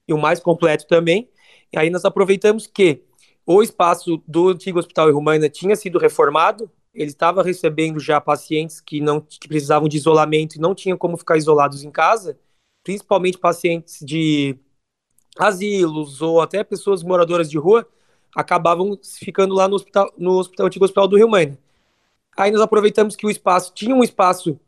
e 0.07 0.13
o 0.13 0.17
mais 0.17 0.39
completo 0.39 0.85
também. 0.87 1.29
E 1.71 1.79
aí 1.79 1.89
nós 1.89 2.05
aproveitamos 2.05 2.67
que 2.67 3.03
o 3.45 3.61
espaço 3.61 4.21
do 4.27 4.49
antigo 4.49 4.79
Hospital 4.79 5.11
Rumaina 5.11 5.49
tinha 5.49 5.75
sido 5.75 5.97
reformado, 5.97 6.69
ele 6.93 7.09
estava 7.09 7.41
recebendo 7.41 7.99
já 7.99 8.19
pacientes 8.19 8.81
que 8.81 8.99
não 8.99 9.21
que 9.21 9.47
precisavam 9.47 9.87
de 9.87 9.97
isolamento 9.97 10.55
e 10.55 10.59
não 10.59 10.75
tinham 10.75 10.97
como 10.97 11.17
ficar 11.17 11.37
isolados 11.37 11.83
em 11.83 11.91
casa, 11.91 12.37
principalmente 12.83 13.37
pacientes 13.37 13.99
de 14.01 14.57
asilos 15.37 16.21
ou 16.21 16.41
até 16.41 16.63
pessoas 16.63 17.03
moradoras 17.03 17.49
de 17.49 17.57
rua, 17.57 17.87
acabavam 18.35 18.99
ficando 19.19 19.55
lá 19.55 19.67
no 19.67 19.75
hospital, 19.75 20.13
no 20.17 20.33
hospital 20.33 20.67
antigo 20.67 20.85
hospital 20.85 21.07
do 21.07 21.17
Rio 21.17 21.29
Mãe. 21.29 21.57
Aí 22.37 22.51
nós 22.51 22.61
aproveitamos 22.61 23.15
que 23.15 23.25
o 23.25 23.29
espaço 23.29 23.73
tinha 23.73 23.95
um 23.95 24.03
espaço 24.03 24.59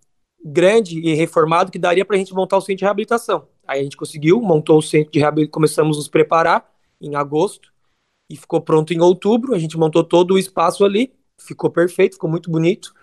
grande 0.43 0.99
e 0.99 1.13
reformado 1.13 1.71
que 1.71 1.79
daria 1.79 2.03
para 2.05 2.15
a 2.15 2.19
gente 2.19 2.33
montar 2.33 2.57
o 2.57 2.61
centro 2.61 2.79
de 2.79 2.83
reabilitação. 2.85 3.47
Aí 3.65 3.79
a 3.79 3.83
gente 3.83 3.95
conseguiu, 3.95 4.41
montou 4.41 4.77
o 4.77 4.81
centro 4.81 5.11
de 5.11 5.19
reabilitação, 5.19 5.51
começamos 5.51 5.97
a 5.97 5.99
nos 5.99 6.07
preparar 6.07 6.69
em 7.01 7.15
agosto 7.15 7.72
e 8.29 8.35
ficou 8.37 8.61
pronto 8.61 8.93
em 8.93 9.01
outubro. 9.01 9.53
A 9.53 9.59
gente 9.59 9.77
montou 9.77 10.03
todo 10.03 10.33
o 10.33 10.37
espaço 10.37 10.83
ali, 10.83 11.13
ficou 11.37 11.69
perfeito, 11.69 12.13
ficou 12.13 12.29
muito 12.29 12.49
bonito 12.49 12.93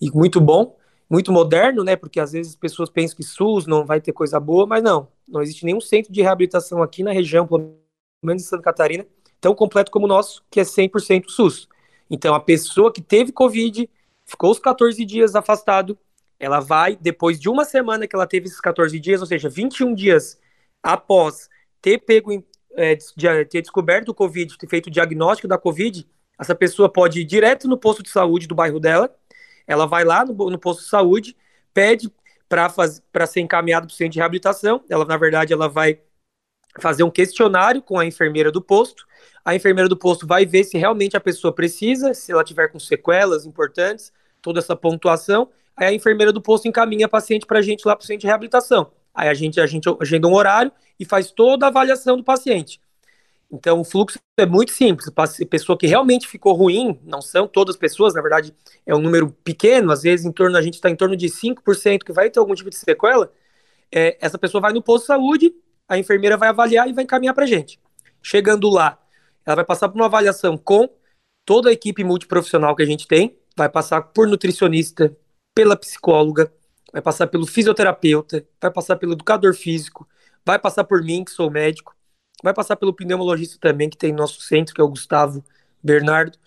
e 0.00 0.10
muito 0.10 0.40
bom, 0.40 0.76
muito 1.08 1.32
moderno, 1.32 1.82
né? 1.82 1.96
Porque 1.96 2.20
às 2.20 2.32
vezes 2.32 2.52
as 2.52 2.58
pessoas 2.58 2.90
pensam 2.90 3.16
que 3.16 3.22
SUS 3.22 3.66
não 3.66 3.84
vai 3.84 4.00
ter 4.00 4.12
coisa 4.12 4.38
boa, 4.38 4.66
mas 4.66 4.82
não. 4.82 5.08
Não 5.28 5.42
existe 5.42 5.64
nenhum 5.64 5.80
centro 5.80 6.12
de 6.12 6.22
reabilitação 6.22 6.82
aqui 6.82 7.02
na 7.02 7.12
região, 7.12 7.46
pelo 7.46 7.76
menos 8.22 8.42
em 8.42 8.46
Santa 8.46 8.62
Catarina, 8.62 9.06
tão 9.40 9.54
completo 9.54 9.90
como 9.90 10.06
o 10.06 10.08
nosso, 10.08 10.44
que 10.50 10.60
é 10.60 10.64
100% 10.64 11.28
SUS. 11.28 11.68
Então, 12.10 12.34
a 12.34 12.40
pessoa 12.40 12.92
que 12.92 13.00
teve 13.00 13.32
Covid, 13.32 13.88
ficou 14.24 14.50
os 14.50 14.58
14 14.58 15.04
dias 15.04 15.34
afastado, 15.34 15.98
ela 16.38 16.60
vai, 16.60 16.96
depois 16.96 17.40
de 17.40 17.48
uma 17.48 17.64
semana 17.64 18.06
que 18.06 18.14
ela 18.14 18.26
teve 18.26 18.46
esses 18.46 18.60
14 18.60 18.98
dias, 19.00 19.20
ou 19.20 19.26
seja, 19.26 19.48
21 19.48 19.94
dias 19.94 20.38
após 20.82 21.48
ter 21.80 21.98
pego, 21.98 22.44
é, 22.76 22.94
de, 22.94 23.44
ter 23.46 23.62
descoberto 23.62 24.10
o 24.10 24.14
Covid, 24.14 24.56
ter 24.56 24.68
feito 24.68 24.86
o 24.86 24.90
diagnóstico 24.90 25.48
da 25.48 25.58
Covid, 25.58 26.06
essa 26.38 26.54
pessoa 26.54 26.88
pode 26.88 27.20
ir 27.20 27.24
direto 27.24 27.66
no 27.66 27.78
posto 27.78 28.02
de 28.02 28.10
saúde 28.10 28.46
do 28.46 28.54
bairro 28.54 28.78
dela, 28.78 29.12
ela 29.66 29.86
vai 29.86 30.04
lá 30.04 30.24
no, 30.24 30.34
no 30.50 30.58
posto 30.58 30.82
de 30.82 30.88
saúde, 30.88 31.36
pede 31.72 32.12
para 32.48 33.26
ser 33.26 33.40
encaminhado 33.40 33.86
para 33.86 33.92
o 33.92 33.96
centro 33.96 34.12
de 34.12 34.18
reabilitação, 34.18 34.84
ela, 34.88 35.04
na 35.04 35.16
verdade, 35.16 35.52
ela 35.52 35.68
vai 35.68 35.98
fazer 36.78 37.02
um 37.02 37.10
questionário 37.10 37.82
com 37.82 37.98
a 37.98 38.04
enfermeira 38.04 38.52
do 38.52 38.60
posto, 38.60 39.06
a 39.44 39.54
enfermeira 39.54 39.88
do 39.88 39.96
posto 39.96 40.26
vai 40.26 40.44
ver 40.44 40.64
se 40.64 40.76
realmente 40.76 41.16
a 41.16 41.20
pessoa 41.20 41.52
precisa, 41.52 42.12
se 42.12 42.30
ela 42.30 42.44
tiver 42.44 42.68
com 42.68 42.78
sequelas 42.78 43.46
importantes, 43.46 44.12
toda 44.42 44.58
essa 44.58 44.76
pontuação, 44.76 45.48
aí 45.76 45.88
a 45.88 45.92
enfermeira 45.92 46.32
do 46.32 46.42
posto 46.42 46.68
encaminha 46.68 47.06
a 47.06 47.08
paciente 47.08 47.46
para 47.46 47.58
a 47.58 47.62
gente 47.62 47.86
lá 47.86 47.96
para 47.96 48.04
o 48.04 48.06
centro 48.06 48.20
de 48.20 48.26
reabilitação. 48.26 48.92
Aí 49.16 49.30
a 49.30 49.34
gente, 49.34 49.58
a 49.58 49.66
gente 49.66 49.88
agenda 49.98 50.28
um 50.28 50.34
horário 50.34 50.70
e 51.00 51.04
faz 51.06 51.30
toda 51.30 51.64
a 51.64 51.68
avaliação 51.70 52.18
do 52.18 52.22
paciente. 52.22 52.78
Então, 53.50 53.80
o 53.80 53.84
fluxo 53.84 54.18
é 54.38 54.44
muito 54.44 54.72
simples. 54.72 55.10
Pessoa 55.48 55.78
que 55.78 55.86
realmente 55.86 56.28
ficou 56.28 56.52
ruim, 56.52 57.00
não 57.02 57.22
são 57.22 57.48
todas 57.48 57.76
as 57.76 57.78
pessoas, 57.78 58.12
na 58.12 58.20
verdade, 58.20 58.54
é 58.84 58.94
um 58.94 58.98
número 58.98 59.30
pequeno, 59.42 59.90
às 59.90 60.02
vezes 60.02 60.26
em 60.26 60.32
torno, 60.32 60.56
a 60.58 60.60
gente 60.62 60.74
está 60.74 60.90
em 60.90 60.96
torno 60.96 61.16
de 61.16 61.28
5% 61.28 62.04
que 62.04 62.12
vai 62.12 62.28
ter 62.28 62.38
algum 62.38 62.54
tipo 62.54 62.68
de 62.68 62.76
sequela. 62.76 63.32
É, 63.90 64.18
essa 64.20 64.36
pessoa 64.36 64.60
vai 64.60 64.72
no 64.72 64.82
posto 64.82 65.04
de 65.04 65.06
saúde, 65.06 65.54
a 65.88 65.96
enfermeira 65.96 66.36
vai 66.36 66.50
avaliar 66.50 66.88
e 66.88 66.92
vai 66.92 67.04
encaminhar 67.04 67.34
para 67.34 67.44
a 67.44 67.46
gente. 67.46 67.80
Chegando 68.20 68.68
lá, 68.68 68.98
ela 69.46 69.56
vai 69.56 69.64
passar 69.64 69.88
por 69.88 69.96
uma 69.96 70.06
avaliação 70.06 70.58
com 70.58 70.88
toda 71.44 71.70
a 71.70 71.72
equipe 71.72 72.04
multiprofissional 72.04 72.74
que 72.74 72.82
a 72.82 72.86
gente 72.86 73.06
tem, 73.06 73.38
vai 73.56 73.68
passar 73.68 74.02
por 74.02 74.26
nutricionista, 74.26 75.16
pela 75.54 75.76
psicóloga, 75.76 76.52
vai 76.96 77.02
passar 77.02 77.26
pelo 77.26 77.46
fisioterapeuta, 77.46 78.42
vai 78.58 78.70
passar 78.70 78.96
pelo 78.96 79.12
educador 79.12 79.54
físico, 79.54 80.08
vai 80.46 80.58
passar 80.58 80.82
por 80.82 81.02
mim, 81.04 81.24
que 81.24 81.30
sou 81.30 81.50
médico, 81.50 81.94
vai 82.42 82.54
passar 82.54 82.74
pelo 82.74 82.94
pneumologista 82.94 83.58
também, 83.60 83.90
que 83.90 83.98
tem 83.98 84.14
nosso 84.14 84.40
centro, 84.40 84.74
que 84.74 84.80
é 84.80 84.84
o 84.84 84.88
Gustavo 84.88 85.44
Bernardo. 85.82 86.38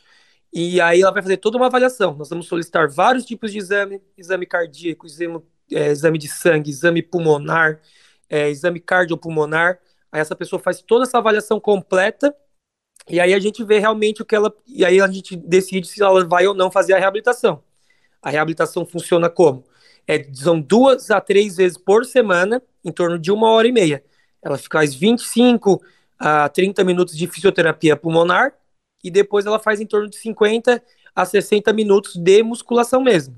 E 0.51 0.81
aí 0.81 1.03
ela 1.03 1.11
vai 1.11 1.21
fazer 1.21 1.37
toda 1.37 1.55
uma 1.55 1.67
avaliação. 1.67 2.15
Nós 2.15 2.29
vamos 2.29 2.47
solicitar 2.47 2.89
vários 2.89 3.25
tipos 3.25 3.51
de 3.51 3.59
exame: 3.59 4.01
exame 4.17 4.47
cardíaco, 4.47 5.05
exame, 5.05 5.39
é, 5.71 5.91
exame 5.91 6.17
de 6.17 6.27
sangue, 6.27 6.71
exame 6.71 7.03
pulmonar, 7.03 7.79
é, 8.27 8.49
exame 8.49 8.79
cardiopulmonar. 8.79 9.79
Aí 10.11 10.19
essa 10.19 10.35
pessoa 10.35 10.59
faz 10.59 10.81
toda 10.81 11.03
essa 11.03 11.19
avaliação 11.19 11.59
completa 11.59 12.35
e 13.07 13.19
aí 13.19 13.35
a 13.35 13.39
gente 13.39 13.63
vê 13.63 13.77
realmente 13.77 14.23
o 14.23 14.25
que 14.25 14.35
ela. 14.35 14.51
E 14.65 14.83
aí 14.83 14.99
a 14.99 15.07
gente 15.07 15.35
decide 15.35 15.87
se 15.87 16.01
ela 16.01 16.25
vai 16.25 16.47
ou 16.47 16.55
não 16.55 16.71
fazer 16.71 16.93
a 16.93 16.97
reabilitação. 16.97 17.63
A 18.19 18.31
reabilitação 18.31 18.83
funciona 18.83 19.29
como? 19.29 19.68
É, 20.09 20.27
são 20.33 20.59
duas 20.59 21.11
a 21.11 21.21
três 21.21 21.57
vezes 21.57 21.77
por 21.77 22.03
semana, 22.03 22.59
em 22.83 22.91
torno 22.91 23.19
de 23.19 23.31
uma 23.31 23.51
hora 23.51 23.67
e 23.67 23.71
meia. 23.71 24.03
Ela 24.41 24.57
faz 24.57 24.95
25 24.95 25.79
a 26.17 26.49
30 26.49 26.83
minutos 26.83 27.15
de 27.15 27.27
fisioterapia 27.27 27.95
pulmonar 27.95 28.55
e 29.03 29.11
depois 29.11 29.45
ela 29.45 29.59
faz 29.59 29.79
em 29.79 29.85
torno 29.85 30.09
de 30.09 30.15
50 30.15 30.81
a 31.15 31.25
60 31.25 31.71
minutos 31.73 32.15
de 32.15 32.41
musculação 32.41 33.03
mesmo. 33.03 33.37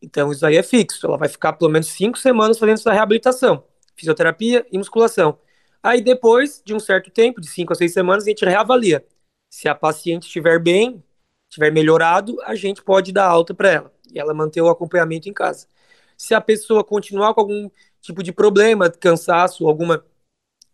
Então 0.00 0.30
isso 0.30 0.46
aí 0.46 0.56
é 0.56 0.62
fixo. 0.62 1.04
Ela 1.04 1.16
vai 1.18 1.28
ficar 1.28 1.54
pelo 1.54 1.72
menos 1.72 1.88
cinco 1.88 2.16
semanas 2.16 2.56
fazendo 2.56 2.78
essa 2.78 2.92
reabilitação, 2.92 3.64
fisioterapia 3.96 4.64
e 4.70 4.78
musculação. 4.78 5.36
Aí 5.82 6.00
depois 6.00 6.62
de 6.64 6.72
um 6.72 6.78
certo 6.78 7.10
tempo, 7.10 7.40
de 7.40 7.48
cinco 7.48 7.72
a 7.72 7.74
seis 7.74 7.92
semanas, 7.92 8.22
a 8.24 8.28
gente 8.28 8.44
reavalia. 8.44 9.04
Se 9.50 9.68
a 9.68 9.74
paciente 9.74 10.28
estiver 10.28 10.60
bem, 10.60 11.02
estiver 11.48 11.72
melhorado, 11.72 12.40
a 12.42 12.54
gente 12.54 12.80
pode 12.80 13.10
dar 13.10 13.26
alta 13.26 13.52
para 13.52 13.70
ela 13.72 13.92
e 14.14 14.20
ela 14.20 14.32
manter 14.32 14.60
o 14.60 14.68
acompanhamento 14.68 15.28
em 15.28 15.32
casa. 15.32 15.66
Se 16.22 16.34
a 16.34 16.40
pessoa 16.40 16.84
continuar 16.84 17.34
com 17.34 17.40
algum 17.40 17.68
tipo 18.00 18.22
de 18.22 18.32
problema, 18.32 18.88
cansaço, 18.88 19.66
algum 19.66 19.88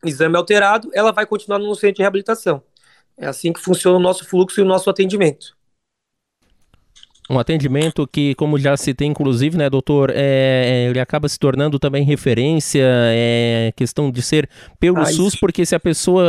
exame 0.05 0.37
alterado, 0.37 0.91
ela 0.93 1.11
vai 1.11 1.25
continuar 1.25 1.59
no 1.59 1.75
centro 1.75 1.97
de 1.97 2.03
reabilitação. 2.03 2.63
É 3.17 3.27
assim 3.27 3.51
que 3.51 3.59
funciona 3.59 3.97
o 3.97 4.01
nosso 4.01 4.27
fluxo 4.27 4.61
e 4.61 4.63
o 4.63 4.67
nosso 4.67 4.91
atendimento. 4.91 5.58
Um 7.31 7.39
atendimento 7.39 8.07
que, 8.07 8.35
como 8.37 8.59
já 8.59 8.75
citei, 8.75 9.07
inclusive, 9.07 9.59
né, 9.59 9.69
doutor, 9.69 10.11
é, 10.15 10.87
ele 10.89 10.99
acaba 10.99 11.29
se 11.29 11.39
tornando 11.39 11.79
também 11.79 12.03
referência, 12.03 12.83
é 12.83 13.71
questão 13.77 14.11
de 14.11 14.23
ser 14.23 14.49
pelo 14.81 14.99
ah, 14.99 15.05
SUS, 15.05 15.37
porque 15.37 15.67
se 15.67 15.75
a 15.75 15.81
pessoa 15.81 16.27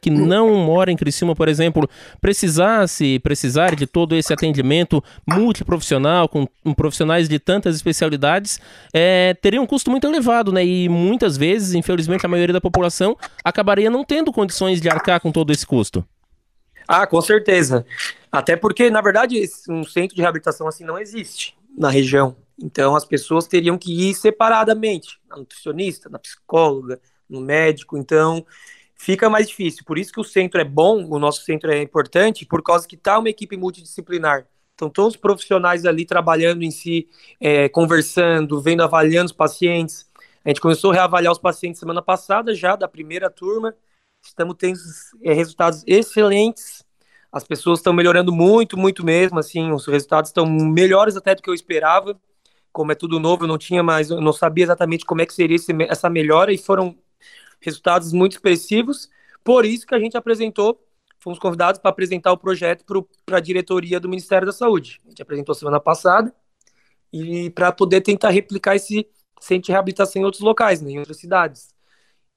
que 0.00 0.08
não 0.08 0.54
mora 0.54 0.90
em 0.90 0.96
Criciúma, 0.96 1.36
por 1.36 1.48
exemplo, 1.48 1.86
precisasse, 2.18 3.18
precisar 3.18 3.76
de 3.76 3.86
todo 3.86 4.14
esse 4.16 4.32
atendimento 4.32 5.04
multiprofissional, 5.26 6.26
com, 6.28 6.48
com 6.64 6.72
profissionais 6.72 7.28
de 7.28 7.38
tantas 7.38 7.76
especialidades, 7.76 8.58
é, 8.94 9.34
teria 9.34 9.60
um 9.60 9.66
custo 9.66 9.90
muito 9.90 10.06
elevado, 10.06 10.50
né, 10.50 10.64
e 10.64 10.88
muitas 10.88 11.36
vezes, 11.36 11.74
infelizmente, 11.74 12.24
a 12.24 12.28
maioria 12.28 12.54
da 12.54 12.60
população 12.60 13.14
acabaria 13.44 13.90
não 13.90 14.02
tendo 14.02 14.32
condições 14.32 14.80
de 14.80 14.88
arcar 14.88 15.20
com 15.20 15.30
todo 15.30 15.52
esse 15.52 15.66
custo. 15.66 16.02
Ah, 16.88 17.06
com 17.06 17.20
certeza. 17.20 17.84
Até 18.32 18.56
porque, 18.56 18.88
na 18.88 19.02
verdade, 19.02 19.38
um 19.68 19.84
centro 19.84 20.16
de 20.16 20.22
reabilitação 20.22 20.66
assim 20.66 20.84
não 20.84 20.98
existe 20.98 21.54
na 21.76 21.90
região. 21.90 22.34
Então, 22.58 22.96
as 22.96 23.04
pessoas 23.04 23.46
teriam 23.46 23.76
que 23.76 24.08
ir 24.08 24.14
separadamente, 24.14 25.20
na 25.28 25.36
nutricionista, 25.36 26.08
na 26.08 26.18
psicóloga, 26.18 26.98
no 27.28 27.42
médico. 27.42 27.98
Então, 27.98 28.44
fica 28.96 29.28
mais 29.28 29.48
difícil. 29.48 29.84
Por 29.84 29.98
isso 29.98 30.10
que 30.10 30.20
o 30.20 30.24
centro 30.24 30.60
é 30.60 30.64
bom, 30.64 31.06
o 31.08 31.18
nosso 31.18 31.42
centro 31.44 31.70
é 31.70 31.82
importante, 31.82 32.46
por 32.46 32.62
causa 32.62 32.88
que 32.88 32.96
está 32.96 33.18
uma 33.18 33.28
equipe 33.28 33.56
multidisciplinar. 33.56 34.46
Então, 34.74 34.88
todos 34.88 35.14
os 35.14 35.20
profissionais 35.20 35.84
ali 35.84 36.06
trabalhando 36.06 36.62
em 36.62 36.70
si, 36.70 37.08
é, 37.38 37.68
conversando, 37.68 38.60
vendo, 38.62 38.82
avaliando 38.82 39.26
os 39.26 39.32
pacientes. 39.32 40.08
A 40.44 40.48
gente 40.48 40.60
começou 40.60 40.92
a 40.92 40.94
reavaliar 40.94 41.32
os 41.32 41.38
pacientes 41.38 41.78
semana 41.78 42.00
passada, 42.00 42.54
já 42.54 42.76
da 42.76 42.88
primeira 42.88 43.28
turma. 43.28 43.74
Estamos 44.22 44.56
tendo 44.58 44.78
é, 45.22 45.32
resultados 45.32 45.82
excelentes. 45.86 46.84
As 47.30 47.44
pessoas 47.44 47.78
estão 47.78 47.92
melhorando 47.92 48.32
muito, 48.32 48.76
muito 48.76 49.04
mesmo. 49.04 49.38
Assim, 49.38 49.70
os 49.72 49.86
resultados 49.86 50.30
estão 50.30 50.46
melhores 50.46 51.16
até 51.16 51.34
do 51.34 51.42
que 51.42 51.50
eu 51.50 51.54
esperava. 51.54 52.20
Como 52.72 52.92
é 52.92 52.94
tudo 52.94 53.18
novo, 53.18 53.44
eu 53.44 53.48
não 53.48 53.58
tinha 53.58 53.82
mais, 53.82 54.10
eu 54.10 54.20
não 54.20 54.32
sabia 54.32 54.64
exatamente 54.64 55.04
como 55.04 55.20
é 55.20 55.26
que 55.26 55.34
seria 55.34 55.56
esse, 55.56 55.72
essa 55.88 56.08
melhora 56.08 56.52
e 56.52 56.58
foram 56.58 56.96
resultados 57.60 58.12
muito 58.12 58.32
expressivos. 58.32 59.08
Por 59.42 59.64
isso 59.64 59.86
que 59.86 59.94
a 59.94 59.98
gente 59.98 60.16
apresentou, 60.16 60.80
fomos 61.18 61.38
convidados 61.38 61.80
para 61.80 61.90
apresentar 61.90 62.32
o 62.32 62.38
projeto 62.38 62.84
para 63.24 63.38
a 63.38 63.40
diretoria 63.40 63.98
do 63.98 64.08
Ministério 64.08 64.46
da 64.46 64.52
Saúde. 64.52 65.00
A 65.06 65.08
gente 65.08 65.22
apresentou 65.22 65.54
semana 65.54 65.80
passada 65.80 66.32
e 67.12 67.50
para 67.50 67.72
poder 67.72 68.02
tentar 68.02 68.30
replicar 68.30 68.76
esse 68.76 69.08
centro 69.40 69.66
de 69.66 69.72
reabilitação 69.72 70.22
em 70.22 70.24
outros 70.24 70.42
locais, 70.42 70.80
né, 70.80 70.90
em 70.90 70.98
outras 70.98 71.16
cidades. 71.16 71.74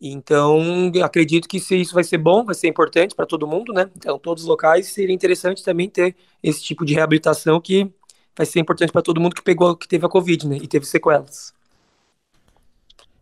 Então, 0.02 0.92
acredito 1.04 1.48
que 1.48 1.60
se 1.60 1.80
isso 1.80 1.94
vai 1.94 2.04
ser 2.04 2.18
bom, 2.18 2.44
vai 2.44 2.56
ser 2.56 2.68
importante 2.68 3.14
para 3.14 3.28
todo 3.28 3.46
mundo, 3.46 3.72
né? 3.72 3.88
Então, 3.96 4.18
todos 4.18 4.42
os 4.42 4.50
locais 4.50 4.88
seria 4.88 5.14
interessante 5.14 5.64
também 5.64 5.88
ter 5.88 6.16
esse 6.42 6.64
tipo 6.64 6.84
de 6.84 6.96
reabilitação 6.96 7.62
que 7.62 7.88
vai 8.36 8.48
ser 8.48 8.60
importante 8.60 8.92
para 8.92 9.04
todo 9.04 9.22
mundo 9.22 9.36
que 9.36 9.44
pegou, 9.44 9.76
que 9.76 9.88
teve 9.88 10.04
a 10.04 10.10
Covid, 10.10 10.48
né? 10.48 10.58
E 10.60 10.68
teve 10.68 10.88
sequelas. 10.88 11.54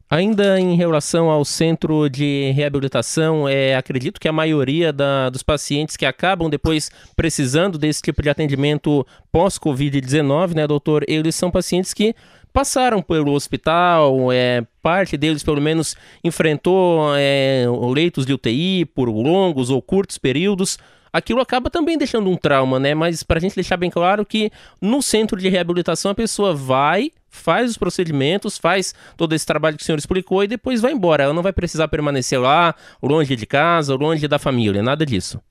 Ainda 0.10 0.60
em 0.60 0.76
relação 0.76 1.30
ao 1.30 1.46
centro 1.46 2.10
de 2.10 2.52
reabilitação, 2.56 3.48
é, 3.48 3.76
acredito 3.76 4.20
que 4.20 4.28
a 4.28 4.34
maioria 4.34 4.92
da, 4.92 5.30
dos 5.30 5.44
pacientes 5.44 5.96
que 5.96 6.06
acabam 6.06 6.50
depois 6.50 6.90
precisando 7.16 7.78
desse 7.78 8.02
tipo 8.02 8.20
de 8.24 8.30
atendimento 8.30 9.06
pós-Covid-19, 9.32 10.56
né, 10.56 10.66
doutor, 10.66 11.04
eles 11.08 11.36
são 11.36 11.52
pacientes 11.52 11.94
que 11.94 12.16
passaram 12.52 13.02
pelo 13.02 13.34
hospital, 13.34 14.32
é, 14.32 14.66
parte 14.82 15.18
deles 15.18 15.44
pelo 15.44 15.62
menos 15.62 15.96
enfrentou 16.24 17.16
é, 17.16 17.66
leitos 17.94 18.26
de 18.26 18.34
UTI 18.34 18.86
por 18.86 19.10
longos 19.10 19.70
ou 19.70 19.82
curtos 19.82 20.18
períodos 20.18 20.78
aquilo 21.12 21.42
acaba 21.42 21.70
também 21.70 21.98
deixando 21.98 22.30
um 22.30 22.38
trauma, 22.38 22.80
né? 22.80 22.94
Mas 22.94 23.24
para 23.24 23.38
a 23.38 23.42
gente 23.42 23.56
deixar 23.56 23.78
bem 23.78 23.90
claro 23.90 24.26
que 24.26 24.52
no 24.82 25.02
centro 25.02 25.38
de 25.38 25.50
reabilitação 25.50 26.12
a 26.12 26.16
pessoa 26.16 26.54
vai, 26.54 27.12
faz 27.30 27.72
os 27.72 27.78
procedimentos, 27.78 28.58
faz 28.58 28.94
todo 29.18 29.34
esse 29.34 29.46
trabalho 29.46 29.78
que 29.78 29.84
o 29.84 29.86
senhor 29.86 29.98
explicou 29.98 30.44
e 30.44 30.48
depois 30.48 30.82
vai 30.82 30.92
embora. 30.92 31.24
Ela 31.24 31.34
não 31.34 31.44
vai 31.44 31.54
precisar 31.54 31.88
permanecer 31.88 32.40
lá, 32.40 32.76
longe 33.02 33.36
de 33.36 33.46
casa, 33.46 33.96
longe 33.96 34.28
da 34.28 34.40
família, 34.40 34.82
nada 34.82 35.06
disso. 35.06 35.42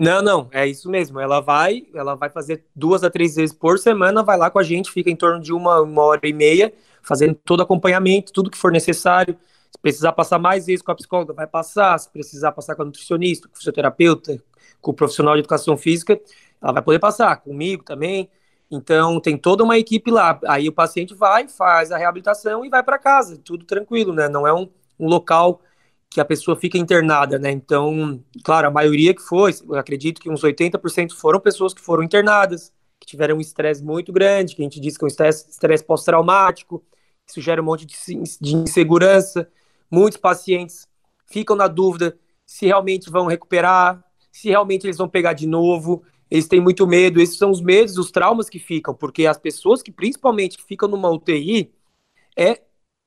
Não, 0.00 0.22
não, 0.22 0.48
é 0.50 0.66
isso 0.66 0.88
mesmo. 0.88 1.20
Ela 1.20 1.40
vai, 1.40 1.86
ela 1.94 2.14
vai 2.14 2.30
fazer 2.30 2.64
duas 2.74 3.04
a 3.04 3.10
três 3.10 3.34
vezes 3.34 3.54
por 3.54 3.78
semana, 3.78 4.22
vai 4.22 4.38
lá 4.38 4.50
com 4.50 4.58
a 4.58 4.62
gente, 4.62 4.90
fica 4.90 5.10
em 5.10 5.14
torno 5.14 5.38
de 5.38 5.52
uma, 5.52 5.82
uma 5.82 6.02
hora 6.02 6.26
e 6.26 6.32
meia, 6.32 6.72
fazendo 7.02 7.34
todo 7.34 7.62
acompanhamento, 7.62 8.32
tudo 8.32 8.50
que 8.50 8.56
for 8.56 8.72
necessário. 8.72 9.36
Se 9.70 9.78
precisar 9.78 10.12
passar 10.12 10.38
mais 10.38 10.64
vezes 10.64 10.80
com 10.80 10.90
a 10.90 10.94
psicóloga, 10.94 11.34
vai 11.34 11.46
passar. 11.46 11.98
Se 11.98 12.10
precisar 12.10 12.50
passar 12.52 12.74
com 12.76 12.80
a 12.80 12.84
nutricionista, 12.86 13.46
com 13.46 13.54
o 13.54 13.58
fisioterapeuta, 13.58 14.42
com 14.80 14.90
o 14.90 14.94
profissional 14.94 15.34
de 15.34 15.40
educação 15.40 15.76
física, 15.76 16.18
ela 16.62 16.72
vai 16.72 16.82
poder 16.82 16.98
passar, 16.98 17.36
comigo 17.36 17.84
também. 17.84 18.30
Então, 18.70 19.20
tem 19.20 19.36
toda 19.36 19.62
uma 19.62 19.76
equipe 19.76 20.10
lá. 20.10 20.40
Aí 20.48 20.66
o 20.66 20.72
paciente 20.72 21.12
vai, 21.12 21.46
faz 21.46 21.92
a 21.92 21.98
reabilitação 21.98 22.64
e 22.64 22.70
vai 22.70 22.82
para 22.82 22.98
casa, 22.98 23.36
tudo 23.36 23.66
tranquilo, 23.66 24.14
né? 24.14 24.30
Não 24.30 24.46
é 24.46 24.54
um, 24.54 24.66
um, 24.98 25.08
local 25.08 25.60
que 26.10 26.20
a 26.20 26.24
pessoa 26.24 26.56
fica 26.56 26.76
internada, 26.76 27.38
né? 27.38 27.52
Então, 27.52 28.22
claro, 28.42 28.66
a 28.66 28.70
maioria 28.70 29.14
que 29.14 29.22
foi, 29.22 29.52
acredito 29.78 30.20
que 30.20 30.28
uns 30.28 30.42
80% 30.42 31.12
foram 31.12 31.38
pessoas 31.38 31.72
que 31.72 31.80
foram 31.80 32.02
internadas, 32.02 32.72
que 32.98 33.06
tiveram 33.06 33.36
um 33.36 33.40
estresse 33.40 33.82
muito 33.82 34.12
grande, 34.12 34.56
que 34.56 34.62
a 34.62 34.64
gente 34.64 34.80
diz 34.80 34.96
que 34.96 35.04
é 35.04 35.06
um 35.06 35.08
estresse 35.08 35.84
pós-traumático, 35.84 36.84
isso 37.30 37.40
gera 37.40 37.62
um 37.62 37.64
monte 37.64 37.86
de, 37.86 37.96
de 38.40 38.56
insegurança. 38.56 39.48
Muitos 39.88 40.18
pacientes 40.18 40.88
ficam 41.26 41.54
na 41.54 41.68
dúvida 41.68 42.18
se 42.44 42.66
realmente 42.66 43.08
vão 43.08 43.26
recuperar, 43.26 44.04
se 44.32 44.48
realmente 44.48 44.84
eles 44.86 44.98
vão 44.98 45.08
pegar 45.08 45.32
de 45.32 45.46
novo. 45.46 46.02
Eles 46.28 46.48
têm 46.48 46.60
muito 46.60 46.86
medo. 46.86 47.20
Esses 47.20 47.38
são 47.38 47.50
os 47.50 47.60
medos, 47.60 47.96
os 47.96 48.10
traumas 48.10 48.48
que 48.48 48.58
ficam, 48.58 48.92
porque 48.94 49.26
as 49.26 49.38
pessoas 49.38 49.80
que 49.80 49.92
principalmente 49.92 50.60
ficam 50.66 50.88
numa 50.88 51.08
UTI 51.08 51.72
é 52.36 52.62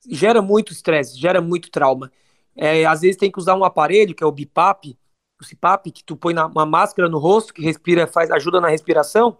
gera 0.10 0.42
muito 0.42 0.72
estresse, 0.72 1.20
gera 1.20 1.42
muito 1.42 1.70
trauma. 1.70 2.10
É, 2.56 2.86
às 2.86 3.02
vezes 3.02 3.18
tem 3.18 3.32
que 3.32 3.40
usar 3.40 3.56
um 3.56 3.64
aparelho 3.64 4.16
que 4.16 4.24
é 4.24 4.28
o 4.28 4.32
BIPAP, 4.32 4.98
o 5.42 5.46
CPAP, 5.46 5.92
que 5.92 6.04
tu 6.04 6.16
põe 6.16 6.34
na, 6.34 6.46
uma 6.46 6.66
máscara 6.66 7.10
no 7.10 7.18
rosto 7.18 7.54
que 7.54 7.62
respira, 7.62 8.08
faz 8.08 8.32
ajuda 8.32 8.62
na 8.62 8.70
respiração. 8.70 9.38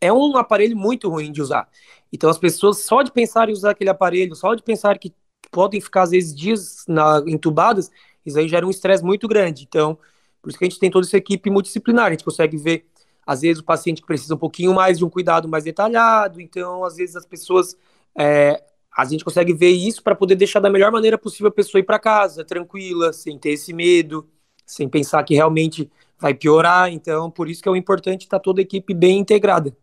É 0.00 0.12
um 0.12 0.36
aparelho 0.36 0.76
muito 0.76 1.08
ruim 1.08 1.32
de 1.32 1.40
usar. 1.40 1.68
Então 2.12 2.28
as 2.28 2.38
pessoas 2.38 2.78
só 2.84 3.02
de 3.02 3.10
pensar 3.10 3.48
em 3.48 3.52
usar 3.52 3.70
aquele 3.70 3.90
aparelho, 3.90 4.34
só 4.36 4.54
de 4.54 4.62
pensar 4.62 4.98
que 4.98 5.14
podem 5.50 5.80
ficar 5.80 6.02
às 6.02 6.10
vezes 6.10 6.34
dias 6.34 6.84
na, 6.86 7.22
entubadas, 7.26 7.90
isso 8.24 8.38
aí 8.38 8.48
gera 8.48 8.66
um 8.66 8.70
estresse 8.70 9.02
muito 9.02 9.26
grande. 9.26 9.64
Então 9.64 9.98
por 10.46 10.50
isso 10.50 10.58
que 10.60 10.64
a 10.64 10.68
gente 10.68 10.78
tem 10.78 10.92
toda 10.92 11.04
essa 11.04 11.16
equipe 11.16 11.50
multidisciplinar, 11.50 12.06
a 12.06 12.10
gente 12.10 12.22
consegue 12.22 12.56
ver, 12.56 12.86
às 13.26 13.40
vezes, 13.40 13.60
o 13.60 13.64
paciente 13.64 14.00
precisa 14.00 14.36
um 14.36 14.38
pouquinho 14.38 14.72
mais 14.72 14.96
de 14.96 15.04
um 15.04 15.10
cuidado 15.10 15.48
mais 15.48 15.64
detalhado, 15.64 16.40
então, 16.40 16.84
às 16.84 16.94
vezes, 16.94 17.16
as 17.16 17.26
pessoas. 17.26 17.76
É, 18.16 18.62
a 18.96 19.04
gente 19.04 19.24
consegue 19.24 19.52
ver 19.52 19.70
isso 19.70 20.02
para 20.02 20.14
poder 20.14 20.36
deixar 20.36 20.60
da 20.60 20.70
melhor 20.70 20.90
maneira 20.90 21.18
possível 21.18 21.48
a 21.48 21.52
pessoa 21.52 21.80
ir 21.80 21.84
para 21.84 21.98
casa, 21.98 22.44
tranquila, 22.44 23.12
sem 23.12 23.38
ter 23.38 23.50
esse 23.50 23.72
medo, 23.72 24.26
sem 24.64 24.88
pensar 24.88 25.22
que 25.22 25.34
realmente 25.34 25.90
vai 26.18 26.32
piorar. 26.32 26.90
Então, 26.90 27.30
por 27.30 27.48
isso 27.48 27.62
que 27.62 27.68
é 27.68 27.72
o 27.72 27.76
importante 27.76 28.22
estar 28.22 28.40
toda 28.40 28.60
a 28.60 28.62
equipe 28.62 28.94
bem 28.94 29.18
integrada. 29.18 29.76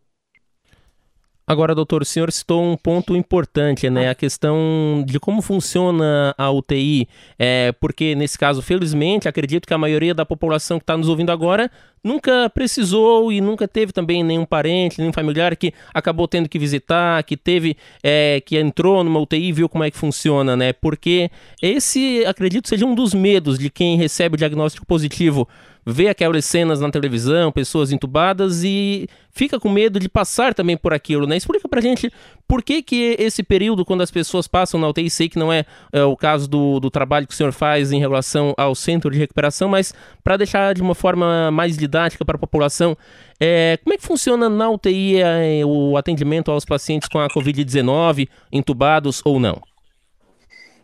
Agora, 1.45 1.75
doutor, 1.75 2.01
o 2.01 2.05
senhor 2.05 2.31
citou 2.31 2.63
um 2.63 2.77
ponto 2.77 3.17
importante, 3.17 3.89
né? 3.89 4.09
A 4.09 4.15
questão 4.15 5.03
de 5.05 5.19
como 5.19 5.41
funciona 5.41 6.33
a 6.37 6.49
UTI. 6.49 7.05
É, 7.37 7.73
porque, 7.81 8.15
nesse 8.15 8.37
caso, 8.37 8.61
felizmente, 8.61 9.27
acredito 9.27 9.67
que 9.67 9.73
a 9.73 9.77
maioria 9.77 10.13
da 10.13 10.25
população 10.25 10.79
que 10.79 10.83
está 10.83 10.95
nos 10.95 11.09
ouvindo 11.09 11.31
agora 11.33 11.69
nunca 12.01 12.49
precisou 12.49 13.29
e 13.29 13.41
nunca 13.41 13.67
teve 13.67 13.91
também 13.91 14.23
nenhum 14.23 14.45
parente, 14.45 14.99
nenhum 14.99 15.11
familiar 15.11 15.55
que 15.57 15.73
acabou 15.93 16.29
tendo 16.29 16.47
que 16.47 16.57
visitar, 16.57 17.21
que 17.23 17.35
teve, 17.35 17.75
é, 18.01 18.41
que 18.45 18.57
entrou 18.57 19.03
numa 19.03 19.19
UTI 19.19 19.49
e 19.49 19.51
viu 19.51 19.67
como 19.67 19.83
é 19.83 19.91
que 19.91 19.97
funciona, 19.97 20.55
né? 20.55 20.71
Porque 20.71 21.29
esse, 21.61 22.25
acredito, 22.25 22.69
seja 22.69 22.85
um 22.85 22.95
dos 22.95 23.13
medos 23.13 23.59
de 23.59 23.69
quem 23.69 23.97
recebe 23.97 24.35
o 24.35 24.37
diagnóstico 24.37 24.85
positivo 24.85 25.47
vê 25.85 26.07
aquelas 26.07 26.45
cenas 26.45 26.79
na 26.79 26.89
televisão, 26.89 27.51
pessoas 27.51 27.91
entubadas 27.91 28.63
e 28.63 29.07
fica 29.31 29.59
com 29.59 29.69
medo 29.69 29.99
de 29.99 30.07
passar 30.07 30.53
também 30.53 30.77
por 30.77 30.93
aquilo, 30.93 31.27
né? 31.27 31.35
Explica 31.35 31.67
pra 31.67 31.81
gente 31.81 32.11
por 32.47 32.63
que 32.63 32.81
que 32.81 33.15
esse 33.19 33.43
período, 33.43 33.85
quando 33.85 34.01
as 34.01 34.11
pessoas 34.11 34.47
passam 34.47 34.79
na 34.79 34.87
UTI, 34.87 35.09
sei 35.09 35.29
que 35.29 35.39
não 35.39 35.51
é, 35.51 35.65
é 35.91 36.03
o 36.03 36.15
caso 36.15 36.47
do, 36.47 36.79
do 36.79 36.89
trabalho 36.89 37.27
que 37.27 37.33
o 37.33 37.35
senhor 37.35 37.51
faz 37.51 37.91
em 37.91 37.99
relação 37.99 38.53
ao 38.57 38.75
centro 38.75 39.09
de 39.11 39.17
recuperação, 39.17 39.67
mas 39.67 39.93
para 40.23 40.37
deixar 40.37 40.73
de 40.73 40.81
uma 40.81 40.95
forma 40.95 41.51
mais 41.51 41.77
didática 41.77 42.23
para 42.23 42.35
a 42.35 42.39
população, 42.39 42.97
é, 43.39 43.77
como 43.83 43.93
é 43.93 43.97
que 43.97 44.03
funciona 44.05 44.47
na 44.49 44.69
UTI 44.69 45.17
é, 45.17 45.65
o 45.65 45.97
atendimento 45.97 46.51
aos 46.51 46.65
pacientes 46.65 47.09
com 47.09 47.19
a 47.19 47.27
Covid-19, 47.27 48.29
entubados 48.51 49.21
ou 49.25 49.39
não? 49.39 49.61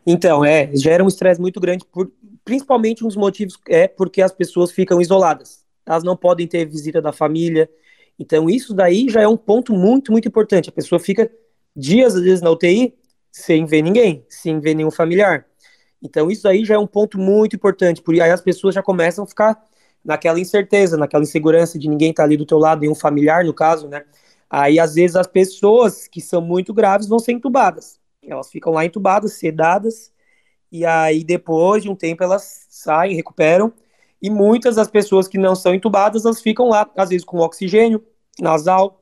Então, 0.05 0.43
é, 0.43 0.71
gera 0.73 1.03
um 1.03 1.07
estresse 1.07 1.39
muito 1.39 1.59
grande 1.59 1.85
por, 1.85 2.09
principalmente 2.49 3.03
um 3.03 3.07
dos 3.07 3.15
motivos 3.15 3.59
é 3.67 3.87
porque 3.87 4.23
as 4.23 4.31
pessoas 4.31 4.71
ficam 4.71 4.99
isoladas. 4.99 5.63
Elas 5.85 6.03
não 6.03 6.17
podem 6.17 6.47
ter 6.47 6.65
visita 6.65 6.99
da 6.99 7.11
família. 7.11 7.69
Então, 8.17 8.49
isso 8.49 8.73
daí 8.73 9.07
já 9.07 9.21
é 9.21 9.27
um 9.27 9.37
ponto 9.37 9.71
muito, 9.71 10.11
muito 10.11 10.27
importante. 10.27 10.67
A 10.67 10.71
pessoa 10.71 10.99
fica 10.99 11.31
dias, 11.75 12.15
às 12.15 12.23
vezes, 12.23 12.41
na 12.41 12.49
UTI 12.49 12.95
sem 13.31 13.67
ver 13.67 13.83
ninguém, 13.83 14.25
sem 14.27 14.59
ver 14.59 14.73
nenhum 14.73 14.89
familiar. 14.89 15.45
Então, 16.01 16.31
isso 16.31 16.47
aí 16.47 16.65
já 16.65 16.73
é 16.73 16.77
um 16.79 16.87
ponto 16.87 17.19
muito 17.19 17.55
importante. 17.55 18.01
Por 18.01 18.15
aí 18.15 18.31
as 18.31 18.41
pessoas 18.41 18.73
já 18.73 18.81
começam 18.81 19.25
a 19.25 19.27
ficar 19.27 19.63
naquela 20.03 20.39
incerteza, 20.39 20.97
naquela 20.97 21.21
insegurança 21.21 21.77
de 21.77 21.87
ninguém 21.87 22.09
estar 22.09 22.23
tá 22.23 22.27
ali 22.27 22.35
do 22.35 22.47
teu 22.47 22.57
lado, 22.57 22.81
nenhum 22.81 22.95
familiar, 22.95 23.45
no 23.45 23.53
caso, 23.53 23.87
né? 23.87 24.05
Aí, 24.49 24.79
às 24.79 24.95
vezes, 24.95 25.15
as 25.15 25.27
pessoas 25.27 26.07
que 26.07 26.19
são 26.19 26.41
muito 26.41 26.73
graves 26.73 27.07
vão 27.07 27.19
ser 27.19 27.33
entubadas. 27.33 27.99
Elas 28.23 28.49
ficam 28.49 28.73
lá 28.73 28.83
entubadas, 28.83 29.33
sedadas, 29.33 30.11
e 30.71 30.85
aí 30.85 31.23
depois 31.23 31.83
de 31.83 31.89
um 31.89 31.95
tempo 31.95 32.23
elas 32.23 32.65
saem, 32.69 33.15
recuperam, 33.15 33.73
e 34.21 34.29
muitas 34.29 34.75
das 34.75 34.89
pessoas 34.89 35.27
que 35.27 35.37
não 35.37 35.55
são 35.55 35.73
entubadas, 35.73 36.25
elas 36.25 36.41
ficam 36.41 36.69
lá, 36.69 36.89
às 36.97 37.09
vezes 37.09 37.25
com 37.25 37.37
oxigênio 37.39 38.03
nasal, 38.39 39.01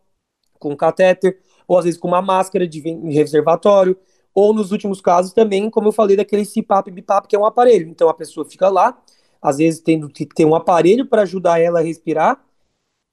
com 0.59 0.75
catéter, 0.75 1.39
ou 1.67 1.77
às 1.77 1.85
vezes 1.85 1.99
com 1.99 2.07
uma 2.07 2.21
máscara 2.21 2.67
de 2.67 2.79
reservatório, 3.09 3.97
ou 4.33 4.53
nos 4.53 4.71
últimos 4.71 5.01
casos 5.01 5.33
também, 5.33 5.69
como 5.69 5.87
eu 5.87 5.91
falei, 5.91 6.15
daquele 6.15 6.45
CPAP 6.45 6.91
BIPAP, 6.91 7.27
que 7.27 7.35
é 7.35 7.39
um 7.39 7.45
aparelho. 7.45 7.89
Então 7.89 8.07
a 8.07 8.13
pessoa 8.13 8.47
fica 8.47 8.69
lá, 8.69 8.97
às 9.41 9.57
vezes 9.57 9.79
tendo 9.79 10.07
que 10.09 10.25
ter 10.25 10.45
um 10.45 10.55
aparelho 10.55 11.07
para 11.07 11.23
ajudar 11.23 11.59
ela 11.59 11.79
a 11.79 11.83
respirar, 11.83 12.43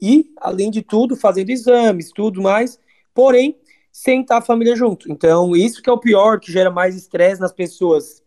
e, 0.01 0.27
além 0.38 0.71
de 0.71 0.83
tudo, 0.83 1.17
fazendo 1.17 1.51
exames, 1.51 2.11
tudo 2.12 2.43
mais, 2.43 2.79
porém, 3.14 3.57
sem 3.90 4.23
estar 4.23 4.38
a 4.38 4.43
família 4.43 4.75
junto. 4.75 5.11
Então, 5.11 5.55
isso 5.55 5.81
que 5.81 5.88
é 5.88 5.93
o 5.93 5.99
pior, 5.99 6.40
que 6.40 6.53
gera 6.53 6.71
mais 6.71 6.97
estresse 6.97 7.40
nas 7.40 7.53
pessoas. 7.53 8.24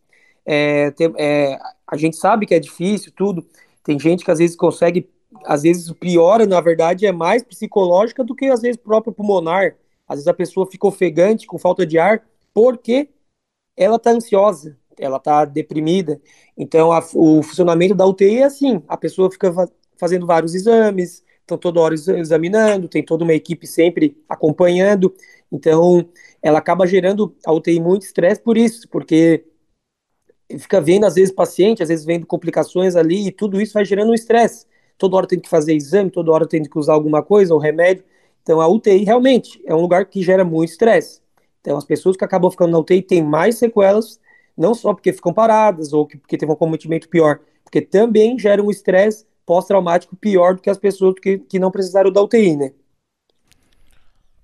É, 0.50 0.92
tem, 0.92 1.14
é, 1.18 1.60
a 1.86 1.98
gente 1.98 2.16
sabe 2.16 2.46
que 2.46 2.56
é 2.56 2.60
difícil, 2.60 3.12
tudo. 3.14 3.46
Tem 3.84 4.00
gente 4.00 4.24
que 4.24 4.32
às 4.32 4.40
vezes 4.40 4.56
consegue, 4.56 5.10
às 5.46 5.64
vezes 5.64 5.92
piora, 5.92 6.46
na 6.46 6.62
verdade, 6.62 7.06
é 7.06 7.12
mais 7.12 7.44
psicológica 7.44 8.24
do 8.24 8.34
que 8.34 8.46
às 8.46 8.62
vezes 8.62 8.78
próprio 8.78 9.14
pulmonar. 9.14 9.76
Às 10.08 10.16
vezes 10.18 10.28
a 10.28 10.34
pessoa 10.34 10.66
fica 10.66 10.88
ofegante, 10.88 11.46
com 11.46 11.58
falta 11.60 11.86
de 11.86 12.00
ar, 12.00 12.26
porque 12.54 13.10
ela 13.76 13.98
está 13.98 14.12
ansiosa, 14.12 14.78
ela 14.98 15.18
está 15.18 15.44
deprimida. 15.46 16.22
Então, 16.58 16.94
a, 16.94 17.00
o 17.14 17.44
funcionamento 17.44 17.94
da 17.94 18.06
UTI 18.06 18.40
é 18.40 18.44
assim: 18.46 18.82
a 18.88 18.96
pessoa 18.98 19.30
fica 19.30 19.54
fazendo 19.98 20.26
vários 20.26 20.56
exames, 20.56 21.24
estão 21.42 21.58
toda 21.58 21.82
hora 21.82 21.94
examinando, 21.96 22.88
tem 22.88 23.04
toda 23.04 23.24
uma 23.24 23.34
equipe 23.34 23.68
sempre 23.68 24.18
acompanhando. 24.30 25.14
Então, 25.52 26.10
ela 26.42 26.60
acaba 26.60 26.88
gerando 26.88 27.36
a 27.46 27.52
UTI 27.52 27.80
muito 27.80 28.04
estresse 28.04 28.42
por 28.42 28.58
isso, 28.58 28.88
porque 28.90 29.46
fica 30.58 30.80
vendo, 30.80 31.06
às 31.06 31.16
vezes, 31.16 31.34
paciente, 31.34 31.84
às 31.84 31.90
vezes 31.90 32.06
vendo 32.06 32.26
complicações 32.26 32.96
ali, 32.96 33.28
e 33.28 33.32
tudo 33.32 33.60
isso 33.60 33.74
vai 33.74 33.84
gerando 33.84 34.12
um 34.12 34.14
estresse. 34.14 34.66
Toda 34.98 35.16
hora 35.18 35.28
tem 35.28 35.40
que 35.40 35.50
fazer 35.50 35.74
exame, 35.74 36.10
toda 36.10 36.32
hora 36.32 36.48
tem 36.48 36.64
que 36.64 36.80
usar 36.80 36.94
alguma 36.94 37.22
coisa, 37.22 37.54
ou 37.54 37.60
remédio. 37.60 38.04
Então, 38.42 38.62
a 38.62 38.68
UTI 38.68 39.04
realmente 39.04 39.62
é 39.66 39.76
um 39.76 39.82
lugar 39.82 40.06
que 40.06 40.24
gera 40.24 40.46
muito 40.46 40.70
estresse. 40.70 41.22
Então, 41.62 41.78
as 41.78 41.84
pessoas 41.84 42.16
que 42.16 42.24
acabam 42.24 42.50
ficando 42.50 42.72
na 42.72 42.80
UTI 42.80 43.02
têm 43.02 43.22
mais 43.22 43.58
sequelas, 43.58 44.20
não 44.58 44.74
só 44.74 44.94
porque 44.94 45.12
ficam 45.12 45.34
paradas, 45.34 45.92
ou 45.92 46.08
porque 46.08 46.38
teve 46.38 46.52
um 46.52 46.56
cometimento 46.56 47.10
pior, 47.10 47.40
porque 47.64 47.82
também 47.82 48.40
gera 48.40 48.64
um 48.64 48.72
estresse 48.72 49.26
pós-traumático 49.46 50.16
pior 50.16 50.56
do 50.56 50.62
que 50.62 50.70
as 50.70 50.78
pessoas 50.78 51.16
que, 51.22 51.38
que 51.40 51.60
não 51.60 51.72
precisaram 51.72 52.12
da 52.12 52.22
UTI, 52.22 52.56
né? 52.56 52.72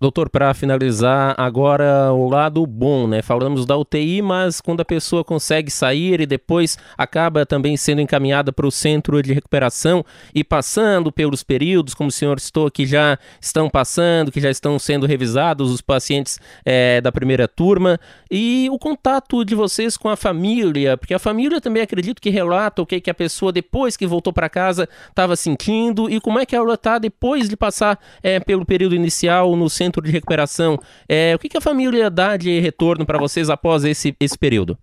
Doutor, 0.03 0.29
para 0.29 0.53
finalizar, 0.53 1.33
agora 1.37 2.11
o 2.11 2.27
lado 2.29 2.67
bom, 2.67 3.07
né? 3.07 3.21
Falamos 3.21 3.65
da 3.65 3.77
UTI, 3.77 4.21
mas 4.21 4.59
quando 4.59 4.81
a 4.81 4.85
pessoa 4.85 5.23
consegue 5.23 5.71
sair 5.71 6.19
e 6.19 6.25
depois 6.25 6.77
acaba 6.97 7.45
também 7.45 7.77
sendo 7.77 8.01
encaminhada 8.01 8.51
para 8.51 8.67
o 8.67 8.71
centro 8.71 9.23
de 9.23 9.31
recuperação 9.31 10.03
e 10.35 10.43
passando 10.43 11.09
pelos 11.09 11.41
períodos, 11.41 11.93
como 11.93 12.09
o 12.09 12.11
senhor 12.11 12.37
citou, 12.41 12.69
que 12.69 12.85
já 12.85 13.17
estão 13.39 13.69
passando, 13.69 14.29
que 14.29 14.41
já 14.41 14.51
estão 14.51 14.77
sendo 14.77 15.05
revisados 15.05 15.71
os 15.71 15.79
pacientes 15.79 16.37
é, 16.65 16.99
da 16.99 17.09
primeira 17.09 17.47
turma, 17.47 17.97
e 18.29 18.67
o 18.73 18.77
contato 18.77 19.45
de 19.45 19.55
vocês 19.55 19.95
com 19.95 20.09
a 20.09 20.17
família, 20.17 20.97
porque 20.97 21.13
a 21.13 21.19
família 21.19 21.61
também 21.61 21.81
acredito 21.81 22.21
que 22.21 22.29
relata 22.29 22.81
o 22.81 22.85
que, 22.85 22.99
que 22.99 23.09
a 23.09 23.13
pessoa, 23.13 23.53
depois 23.53 23.95
que 23.95 24.05
voltou 24.05 24.33
para 24.33 24.49
casa, 24.49 24.89
estava 25.07 25.37
sentindo 25.37 26.09
e 26.09 26.19
como 26.19 26.39
é 26.39 26.45
que 26.45 26.57
ela 26.57 26.73
está 26.73 26.99
depois 26.99 27.47
de 27.47 27.55
passar 27.55 27.97
é, 28.21 28.37
pelo 28.41 28.65
período 28.65 28.95
inicial 28.95 29.55
no 29.55 29.69
centro 29.69 29.92
centro 29.93 30.01
de 30.01 30.11
recuperação. 30.11 30.79
É, 31.07 31.35
o 31.35 31.39
que, 31.39 31.49
que 31.49 31.57
a 31.57 31.61
família 31.61 32.09
dá 32.09 32.35
de 32.35 32.59
retorno 32.59 33.05
para 33.05 33.19
vocês 33.19 33.49
após 33.49 33.83
esse, 33.83 34.15
esse 34.19 34.37
período? 34.37 34.77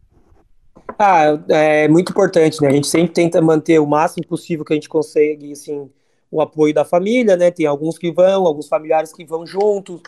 Ah, 0.98 1.38
é 1.48 1.88
muito 1.88 2.10
importante, 2.10 2.60
né? 2.62 2.68
A 2.68 2.72
gente 2.72 2.86
sempre 2.86 3.12
tenta 3.12 3.40
manter 3.40 3.78
o 3.80 3.86
máximo 3.86 4.26
possível 4.26 4.64
que 4.64 4.72
a 4.72 4.76
gente 4.76 4.88
consegue, 4.88 5.52
assim, 5.52 5.88
o 6.30 6.40
apoio 6.40 6.74
da 6.74 6.84
família, 6.84 7.36
né? 7.36 7.50
Tem 7.50 7.66
alguns 7.66 7.98
que 7.98 8.12
vão, 8.12 8.46
alguns 8.46 8.68
familiares 8.68 9.12
que 9.12 9.24
vão 9.24 9.46
juntos. 9.46 10.00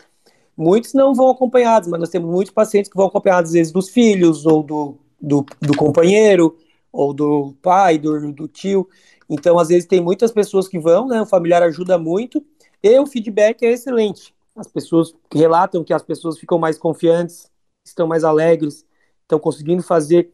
Muitos 0.55 0.93
não 0.93 1.13
vão 1.13 1.29
acompanhados, 1.29 1.89
mas 1.89 1.99
nós 1.99 2.09
temos 2.09 2.29
muitos 2.29 2.53
pacientes 2.53 2.89
que 2.89 2.97
vão 2.97 3.07
acompanhados, 3.07 3.49
às 3.49 3.53
vezes, 3.53 3.73
dos 3.73 3.89
filhos, 3.89 4.45
ou 4.45 4.61
do, 4.61 4.97
do, 5.19 5.45
do 5.59 5.75
companheiro, 5.75 6.55
ou 6.91 7.13
do 7.13 7.55
pai, 7.61 7.97
do, 7.97 8.31
do 8.31 8.47
tio. 8.47 8.87
Então, 9.29 9.57
às 9.57 9.69
vezes, 9.69 9.87
tem 9.87 9.99
muitas 9.99 10.31
pessoas 10.31 10.67
que 10.67 10.77
vão, 10.77 11.07
né? 11.07 11.21
O 11.21 11.25
familiar 11.25 11.63
ajuda 11.63 11.97
muito, 11.97 12.43
e 12.83 12.99
o 12.99 13.07
feedback 13.07 13.63
é 13.63 13.71
excelente. 13.71 14.33
As 14.55 14.67
pessoas 14.67 15.15
relatam 15.33 15.83
que 15.83 15.93
as 15.93 16.03
pessoas 16.03 16.37
ficam 16.37 16.59
mais 16.59 16.77
confiantes, 16.77 17.51
estão 17.85 18.07
mais 18.07 18.23
alegres, 18.23 18.85
estão 19.21 19.39
conseguindo 19.39 19.81
fazer 19.81 20.31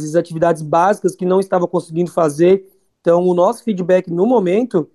vezes 0.00 0.14
atividades 0.14 0.62
básicas 0.62 1.16
que 1.16 1.24
não 1.24 1.40
estavam 1.40 1.66
conseguindo 1.66 2.10
fazer. 2.10 2.68
Então, 3.00 3.26
o 3.26 3.34
nosso 3.34 3.64
feedback 3.64 4.10
no 4.10 4.26
momento 4.26 4.88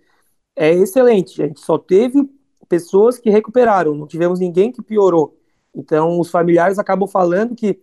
é 0.55 0.71
excelente. 0.73 1.41
A 1.41 1.47
gente 1.47 1.59
só 1.59 1.77
teve 1.77 2.29
pessoas 2.69 3.17
que 3.17 3.29
recuperaram, 3.29 3.95
não 3.95 4.07
tivemos 4.07 4.39
ninguém 4.39 4.71
que 4.71 4.81
piorou. 4.81 5.37
Então, 5.73 6.19
os 6.19 6.29
familiares 6.29 6.79
acabam 6.79 7.07
falando 7.07 7.55
que 7.55 7.79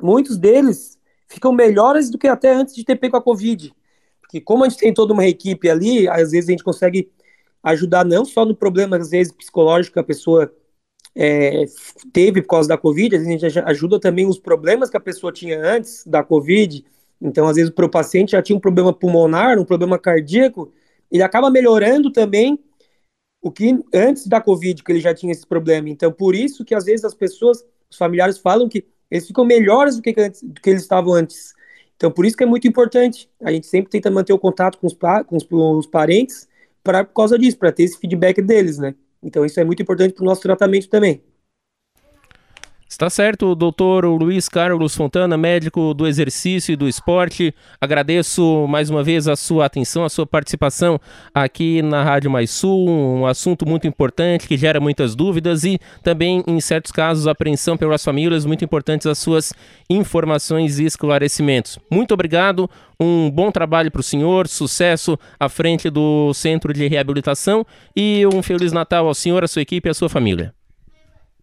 muitos 0.00 0.36
deles 0.36 0.98
ficam 1.26 1.52
melhores 1.52 2.10
do 2.10 2.18
que 2.18 2.28
até 2.28 2.52
antes 2.52 2.74
de 2.74 2.84
ter 2.84 2.96
pego 2.96 3.16
a 3.16 3.22
Covid. 3.22 3.74
Porque 4.20 4.40
como 4.40 4.64
a 4.64 4.68
gente 4.68 4.78
tem 4.78 4.92
toda 4.92 5.12
uma 5.12 5.26
equipe 5.26 5.68
ali, 5.68 6.08
às 6.08 6.30
vezes 6.30 6.48
a 6.48 6.52
gente 6.52 6.64
consegue 6.64 7.10
ajudar 7.62 8.04
não 8.04 8.24
só 8.24 8.44
no 8.44 8.54
problema, 8.54 8.96
às 8.96 9.10
vezes, 9.10 9.32
psicológico 9.32 9.94
que 9.94 10.00
a 10.00 10.04
pessoa 10.04 10.52
é, 11.14 11.64
teve 12.12 12.42
por 12.42 12.48
causa 12.48 12.68
da 12.68 12.78
Covid, 12.78 13.16
a 13.16 13.22
gente 13.22 13.44
ajuda 13.60 13.98
também 13.98 14.26
os 14.26 14.38
problemas 14.38 14.88
que 14.88 14.96
a 14.96 15.00
pessoa 15.00 15.32
tinha 15.32 15.60
antes 15.60 16.04
da 16.06 16.22
Covid. 16.22 16.84
Então, 17.20 17.48
às 17.48 17.56
vezes, 17.56 17.70
para 17.70 17.84
o 17.84 17.90
paciente 17.90 18.32
já 18.32 18.42
tinha 18.42 18.56
um 18.56 18.60
problema 18.60 18.92
pulmonar, 18.92 19.58
um 19.58 19.64
problema 19.64 19.98
cardíaco, 19.98 20.72
ele 21.10 21.22
acaba 21.22 21.50
melhorando 21.50 22.12
também 22.12 22.58
o 23.40 23.50
que 23.50 23.78
antes 23.92 24.26
da 24.26 24.40
Covid, 24.40 24.82
que 24.82 24.92
ele 24.92 25.00
já 25.00 25.14
tinha 25.14 25.32
esse 25.32 25.46
problema. 25.46 25.88
Então, 25.88 26.12
por 26.12 26.34
isso 26.34 26.64
que 26.64 26.74
às 26.74 26.84
vezes 26.84 27.04
as 27.04 27.14
pessoas, 27.14 27.64
os 27.90 27.96
familiares 27.96 28.38
falam 28.38 28.68
que 28.68 28.84
eles 29.10 29.26
ficam 29.26 29.44
melhores 29.44 29.96
do 29.96 30.02
que, 30.02 30.14
antes, 30.18 30.42
do 30.42 30.60
que 30.60 30.70
eles 30.70 30.82
estavam 30.82 31.14
antes. 31.14 31.54
Então, 31.96 32.10
por 32.12 32.24
isso 32.24 32.36
que 32.36 32.44
é 32.44 32.46
muito 32.46 32.68
importante. 32.68 33.28
A 33.42 33.50
gente 33.50 33.66
sempre 33.66 33.90
tenta 33.90 34.10
manter 34.10 34.32
o 34.32 34.38
contato 34.38 34.78
com 34.78 34.86
os, 34.86 34.94
com 34.94 35.36
os, 35.36 35.46
os 35.50 35.86
parentes 35.86 36.46
pra, 36.88 37.04
por 37.04 37.12
causa 37.12 37.38
disso, 37.38 37.58
para 37.58 37.70
ter 37.70 37.82
esse 37.82 37.98
feedback 37.98 38.40
deles, 38.40 38.78
né? 38.78 38.94
Então 39.22 39.44
isso 39.44 39.60
é 39.60 39.64
muito 39.64 39.82
importante 39.82 40.14
para 40.14 40.22
o 40.22 40.24
nosso 40.24 40.40
tratamento 40.40 40.88
também. 40.88 41.22
Está 42.90 43.10
certo, 43.10 43.54
doutor 43.54 44.06
Luiz 44.06 44.48
Carlos 44.48 44.96
Fontana, 44.96 45.36
médico 45.36 45.92
do 45.92 46.06
exercício 46.06 46.72
e 46.72 46.76
do 46.76 46.88
esporte. 46.88 47.54
Agradeço 47.78 48.66
mais 48.66 48.88
uma 48.88 49.04
vez 49.04 49.28
a 49.28 49.36
sua 49.36 49.66
atenção, 49.66 50.06
a 50.06 50.08
sua 50.08 50.26
participação 50.26 50.98
aqui 51.34 51.82
na 51.82 52.02
Rádio 52.02 52.30
Mais 52.30 52.50
Sul, 52.50 52.88
um 52.88 53.26
assunto 53.26 53.68
muito 53.68 53.86
importante 53.86 54.48
que 54.48 54.56
gera 54.56 54.80
muitas 54.80 55.14
dúvidas 55.14 55.64
e 55.64 55.78
também, 56.02 56.42
em 56.46 56.58
certos 56.62 56.90
casos, 56.90 57.26
apreensão 57.26 57.76
pelas 57.76 58.02
famílias, 58.02 58.46
muito 58.46 58.64
importantes 58.64 59.06
as 59.06 59.18
suas 59.18 59.52
informações 59.90 60.78
e 60.78 60.86
esclarecimentos. 60.86 61.78
Muito 61.92 62.14
obrigado, 62.14 62.70
um 62.98 63.30
bom 63.30 63.52
trabalho 63.52 63.90
para 63.90 64.00
o 64.00 64.02
senhor, 64.02 64.48
sucesso 64.48 65.18
à 65.38 65.50
frente 65.50 65.90
do 65.90 66.32
Centro 66.32 66.72
de 66.72 66.88
Reabilitação 66.88 67.66
e 67.94 68.24
um 68.32 68.42
Feliz 68.42 68.72
Natal 68.72 69.06
ao 69.06 69.14
senhor, 69.14 69.44
à 69.44 69.46
sua 69.46 69.60
equipe 69.60 69.88
e 69.88 69.90
à 69.90 69.94
sua 69.94 70.08
família. 70.08 70.57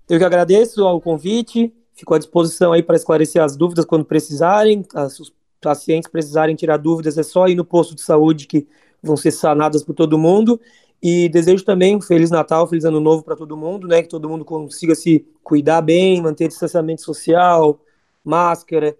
Eu 0.07 0.19
que 0.19 0.25
agradeço 0.25 0.85
ao 0.85 1.01
convite, 1.01 1.73
fico 1.93 2.13
à 2.13 2.19
disposição 2.19 2.73
aí 2.73 2.83
para 2.83 2.95
esclarecer 2.95 3.41
as 3.41 3.55
dúvidas 3.55 3.85
quando 3.85 4.05
precisarem. 4.05 4.85
Se 5.09 5.21
os 5.21 5.33
pacientes 5.59 6.09
precisarem 6.09 6.55
tirar 6.55 6.77
dúvidas, 6.77 7.17
é 7.17 7.23
só 7.23 7.47
ir 7.47 7.55
no 7.55 7.65
posto 7.65 7.95
de 7.95 8.01
saúde 8.01 8.45
que 8.45 8.67
vão 9.01 9.17
ser 9.17 9.31
sanadas 9.31 9.83
por 9.83 9.95
todo 9.95 10.17
mundo. 10.17 10.59
E 11.01 11.27
desejo 11.29 11.65
também 11.65 11.95
um 11.95 12.01
Feliz 12.01 12.29
Natal, 12.29 12.67
Feliz 12.67 12.85
Ano 12.85 12.99
Novo 12.99 13.23
para 13.23 13.35
todo 13.35 13.57
mundo, 13.57 13.87
né? 13.87 14.03
Que 14.03 14.09
todo 14.09 14.29
mundo 14.29 14.45
consiga 14.45 14.93
se 14.93 15.25
cuidar 15.43 15.81
bem, 15.81 16.21
manter 16.21 16.47
distanciamento 16.47 17.01
social, 17.01 17.79
máscara, 18.23 18.95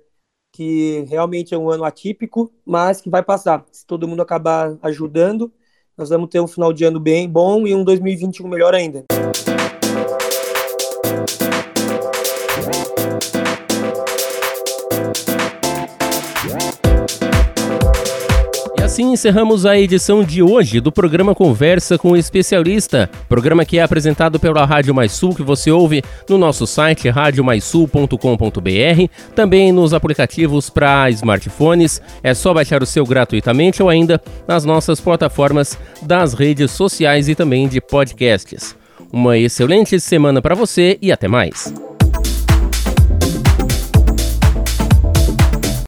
que 0.52 1.06
realmente 1.08 1.54
é 1.54 1.58
um 1.58 1.70
ano 1.70 1.84
atípico, 1.84 2.52
mas 2.66 3.00
que 3.00 3.10
vai 3.10 3.22
passar. 3.22 3.64
Se 3.72 3.86
todo 3.86 4.08
mundo 4.08 4.22
acabar 4.22 4.76
ajudando, 4.82 5.52
nós 5.96 6.10
vamos 6.10 6.30
ter 6.30 6.40
um 6.40 6.48
final 6.48 6.74
de 6.74 6.84
ano 6.84 7.00
bem 7.00 7.30
bom 7.30 7.68
e 7.68 7.76
um 7.76 7.84
2021 7.84 8.48
melhor 8.48 8.74
ainda. 8.74 9.06
Assim 18.96 19.12
encerramos 19.12 19.66
a 19.66 19.78
edição 19.78 20.24
de 20.24 20.42
hoje 20.42 20.80
do 20.80 20.90
programa 20.90 21.36
Conversa 21.36 21.98
com 21.98 22.12
o 22.12 22.16
Especialista, 22.16 23.10
programa 23.28 23.66
que 23.66 23.78
é 23.78 23.84
apresentado 23.84 24.40
pela 24.40 24.64
Rádio 24.64 24.96
Mais 24.96 25.12
Sul, 25.12 25.36
que 25.36 25.44
você 25.44 25.70
ouve 25.70 26.02
no 26.30 26.38
nosso 26.38 26.66
site 26.66 27.10
radiomaisul.com.br, 27.10 29.36
também 29.36 29.74
nos 29.74 29.94
aplicativos 29.94 30.70
para 30.70 31.10
smartphones, 31.10 32.02
é 32.24 32.34
só 32.34 32.54
baixar 32.54 32.82
o 32.82 32.86
seu 32.86 33.06
gratuitamente 33.06 33.84
ou 33.84 33.90
ainda 33.90 34.22
nas 34.48 34.64
nossas 34.64 35.02
plataformas 35.02 35.78
das 36.02 36.34
redes 36.34 36.72
sociais 36.72 37.28
e 37.28 37.36
também 37.36 37.68
de 37.68 37.82
podcasts. 37.82 38.78
Uma 39.12 39.38
excelente 39.38 40.00
semana 40.00 40.42
para 40.42 40.56
você 40.56 40.98
e 41.02 41.12
até 41.12 41.28
mais. 41.28 41.74